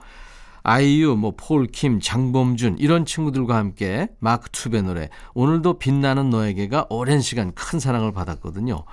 아이유, 0.62 1.16
뭐 1.16 1.34
폴킴, 1.36 2.00
장범준 2.00 2.76
이런 2.78 3.06
친구들과 3.06 3.56
함께 3.56 4.08
마크 4.18 4.50
투베 4.50 4.82
노래 4.82 5.08
오늘도 5.34 5.78
빛나는 5.78 6.30
너에게가 6.30 6.86
오랜 6.90 7.20
시간 7.20 7.52
큰 7.52 7.80
사랑을 7.80 8.12
받았거든요. 8.12 8.84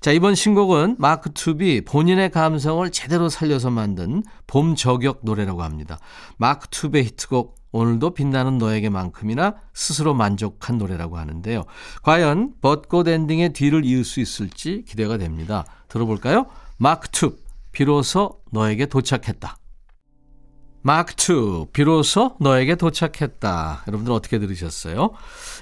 자, 0.00 0.12
이번 0.12 0.34
신곡은 0.34 0.96
마크툽이 0.98 1.82
본인의 1.82 2.30
감성을 2.30 2.90
제대로 2.90 3.30
살려서 3.30 3.70
만든 3.70 4.22
봄 4.46 4.74
저격 4.74 5.20
노래라고 5.22 5.62
합니다. 5.62 5.98
마크툽의 6.36 7.04
히트곡 7.04 7.63
오늘도 7.74 8.14
빛나는 8.14 8.58
너에게만큼이나 8.58 9.56
스스로 9.72 10.14
만족한 10.14 10.78
노래라고 10.78 11.18
하는데요. 11.18 11.64
과연 12.04 12.52
벚꽃 12.60 13.08
엔딩의 13.08 13.52
뒤를 13.52 13.84
이을 13.84 14.04
수 14.04 14.20
있을지 14.20 14.84
기대가 14.86 15.18
됩니다. 15.18 15.64
들어볼까요? 15.88 16.46
마크툽 16.76 17.36
비로소 17.72 18.38
너에게 18.52 18.86
도착했다. 18.86 19.56
마크툽 20.82 21.66
비로소 21.72 22.36
너에게 22.38 22.76
도착했다. 22.76 23.82
여러분들 23.88 24.12
어떻게 24.12 24.38
들으셨어요? 24.38 25.10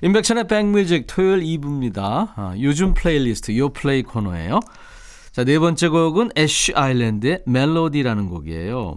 임백천의 0.02 0.48
백뮤직 0.48 1.06
토요일 1.06 1.42
2부입니다. 1.42 2.32
아, 2.36 2.54
요즘 2.60 2.92
플레이리스트 2.92 3.56
요 3.56 3.70
플레이 3.70 4.02
코너예요. 4.02 4.60
자, 5.30 5.44
네 5.44 5.58
번째 5.58 5.88
곡은 5.88 6.32
애쉬 6.36 6.74
아일랜드의 6.74 7.44
멜로디라는 7.46 8.28
곡이에요. 8.28 8.96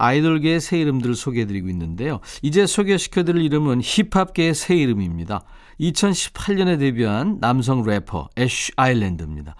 아이돌계의 0.00 0.60
새 0.60 0.80
이름들을 0.80 1.14
소개해드리고 1.14 1.68
있는데요. 1.68 2.20
이제 2.42 2.66
소개시켜드릴 2.66 3.42
이름은 3.42 3.82
힙합계의 3.82 4.54
새 4.54 4.76
이름입니다. 4.76 5.42
2018년에 5.80 6.78
데뷔한 6.78 7.38
남성 7.40 7.84
래퍼 7.84 8.28
애쉬 8.38 8.72
아일랜드입니다. 8.76 9.54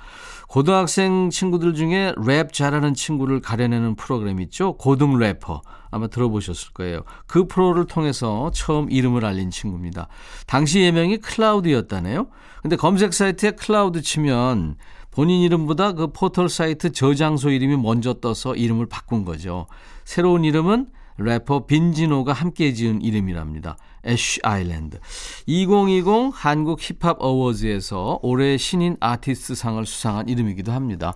고등학생 0.48 1.30
친구들 1.30 1.74
중에 1.74 2.12
랩 2.26 2.52
잘하는 2.52 2.94
친구를 2.94 3.40
가려내는 3.40 3.94
프로그램 3.94 4.40
있죠? 4.40 4.76
고등 4.76 5.16
래퍼. 5.16 5.62
아마 5.92 6.06
들어보셨을 6.08 6.72
거예요. 6.72 7.02
그 7.26 7.46
프로를 7.46 7.86
통해서 7.86 8.50
처음 8.52 8.90
이름을 8.90 9.24
알린 9.24 9.50
친구입니다. 9.50 10.08
당시 10.46 10.80
예명이 10.80 11.18
클라우드였다네요. 11.18 12.28
근데 12.62 12.76
검색 12.76 13.14
사이트에 13.14 13.52
클라우드 13.52 14.02
치면 14.02 14.76
본인 15.20 15.42
이름보다 15.42 15.92
그 15.92 16.06
포털 16.06 16.48
사이트 16.48 16.92
저장소 16.92 17.50
이름이 17.50 17.76
먼저 17.76 18.14
떠서 18.14 18.54
이름을 18.54 18.86
바꾼 18.86 19.26
거죠. 19.26 19.66
새로운 20.06 20.44
이름은 20.44 20.86
래퍼 21.18 21.66
빈지노가 21.66 22.32
함께 22.32 22.72
지은 22.72 23.02
이름이랍니다. 23.02 23.76
애쉬 24.06 24.40
아일랜드. 24.42 24.98
2020 25.44 26.30
한국 26.32 26.80
힙합 26.80 27.18
어워즈에서 27.20 28.20
올해 28.22 28.56
신인 28.56 28.96
아티스트 28.98 29.56
상을 29.56 29.84
수상한 29.84 30.26
이름이기도 30.26 30.72
합니다. 30.72 31.12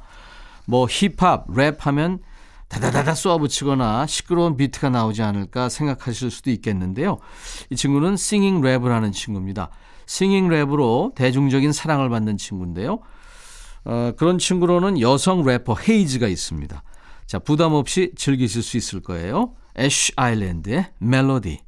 뭐 0.67 0.87
힙합, 0.87 1.47
랩 1.57 1.87
하면 1.87 2.19
다다다다 2.69 3.14
쏘아붙이거나 3.14 4.05
시끄러운 4.05 4.59
비트가 4.59 4.90
나오지 4.90 5.23
않을까 5.23 5.71
생각하실 5.71 6.31
수도 6.31 6.51
있겠는데요. 6.51 7.17
이 7.71 7.77
친구는 7.77 8.19
singing 8.19 8.61
랩을 8.61 8.88
하는 8.88 9.12
친구입니다. 9.12 9.71
singing 10.05 10.51
랩으로 10.51 11.14
대중적인 11.14 11.73
사랑을 11.73 12.11
받는 12.11 12.37
친구인데요. 12.37 12.99
어, 13.85 14.12
그런 14.16 14.38
친구로는 14.38 15.01
여성 15.01 15.44
래퍼 15.44 15.77
헤이즈가 15.88 16.29
있습니다. 16.29 16.83
자, 17.27 17.38
부담 17.38 17.73
없이 17.73 18.12
즐기실 18.16 18.62
수 18.62 18.77
있을 18.77 19.01
거예요. 19.01 19.55
애쉬 19.79 20.12
아일랜드의 20.16 20.87
멜로디. 20.99 21.61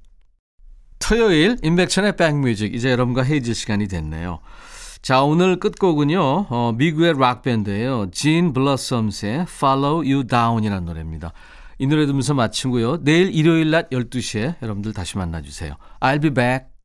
토요일 0.99 1.57
임백천의 1.63 2.17
백뮤직 2.17 2.75
이제 2.75 2.91
여러분과 2.91 3.23
헤어질 3.23 3.55
시간이 3.55 3.89
됐네요. 3.89 4.41
자 5.03 5.23
오늘 5.23 5.61
끝곡은요 5.61 6.47
어, 6.49 6.73
미국의 6.77 7.15
락 7.19 7.43
밴드예요. 7.43 8.11
진 8.11 8.53
블러썸스의 8.53 9.43
Follow 9.43 9.99
You 9.99 10.27
Down이라는 10.27 10.85
노래입니다. 10.85 11.33
이 11.79 11.87
노래 11.87 12.07
들으면서 12.07 12.35
마치고요. 12.35 13.05
내일 13.05 13.33
일요일 13.33 13.71
낮 13.71 13.91
12시에 13.91 14.57
여러분들 14.63 14.93
다시 14.95 15.19
만나 15.19 15.43
주세요. 15.43 15.77
I'll 16.01 16.21
be 16.21 16.31
back. 16.31 16.76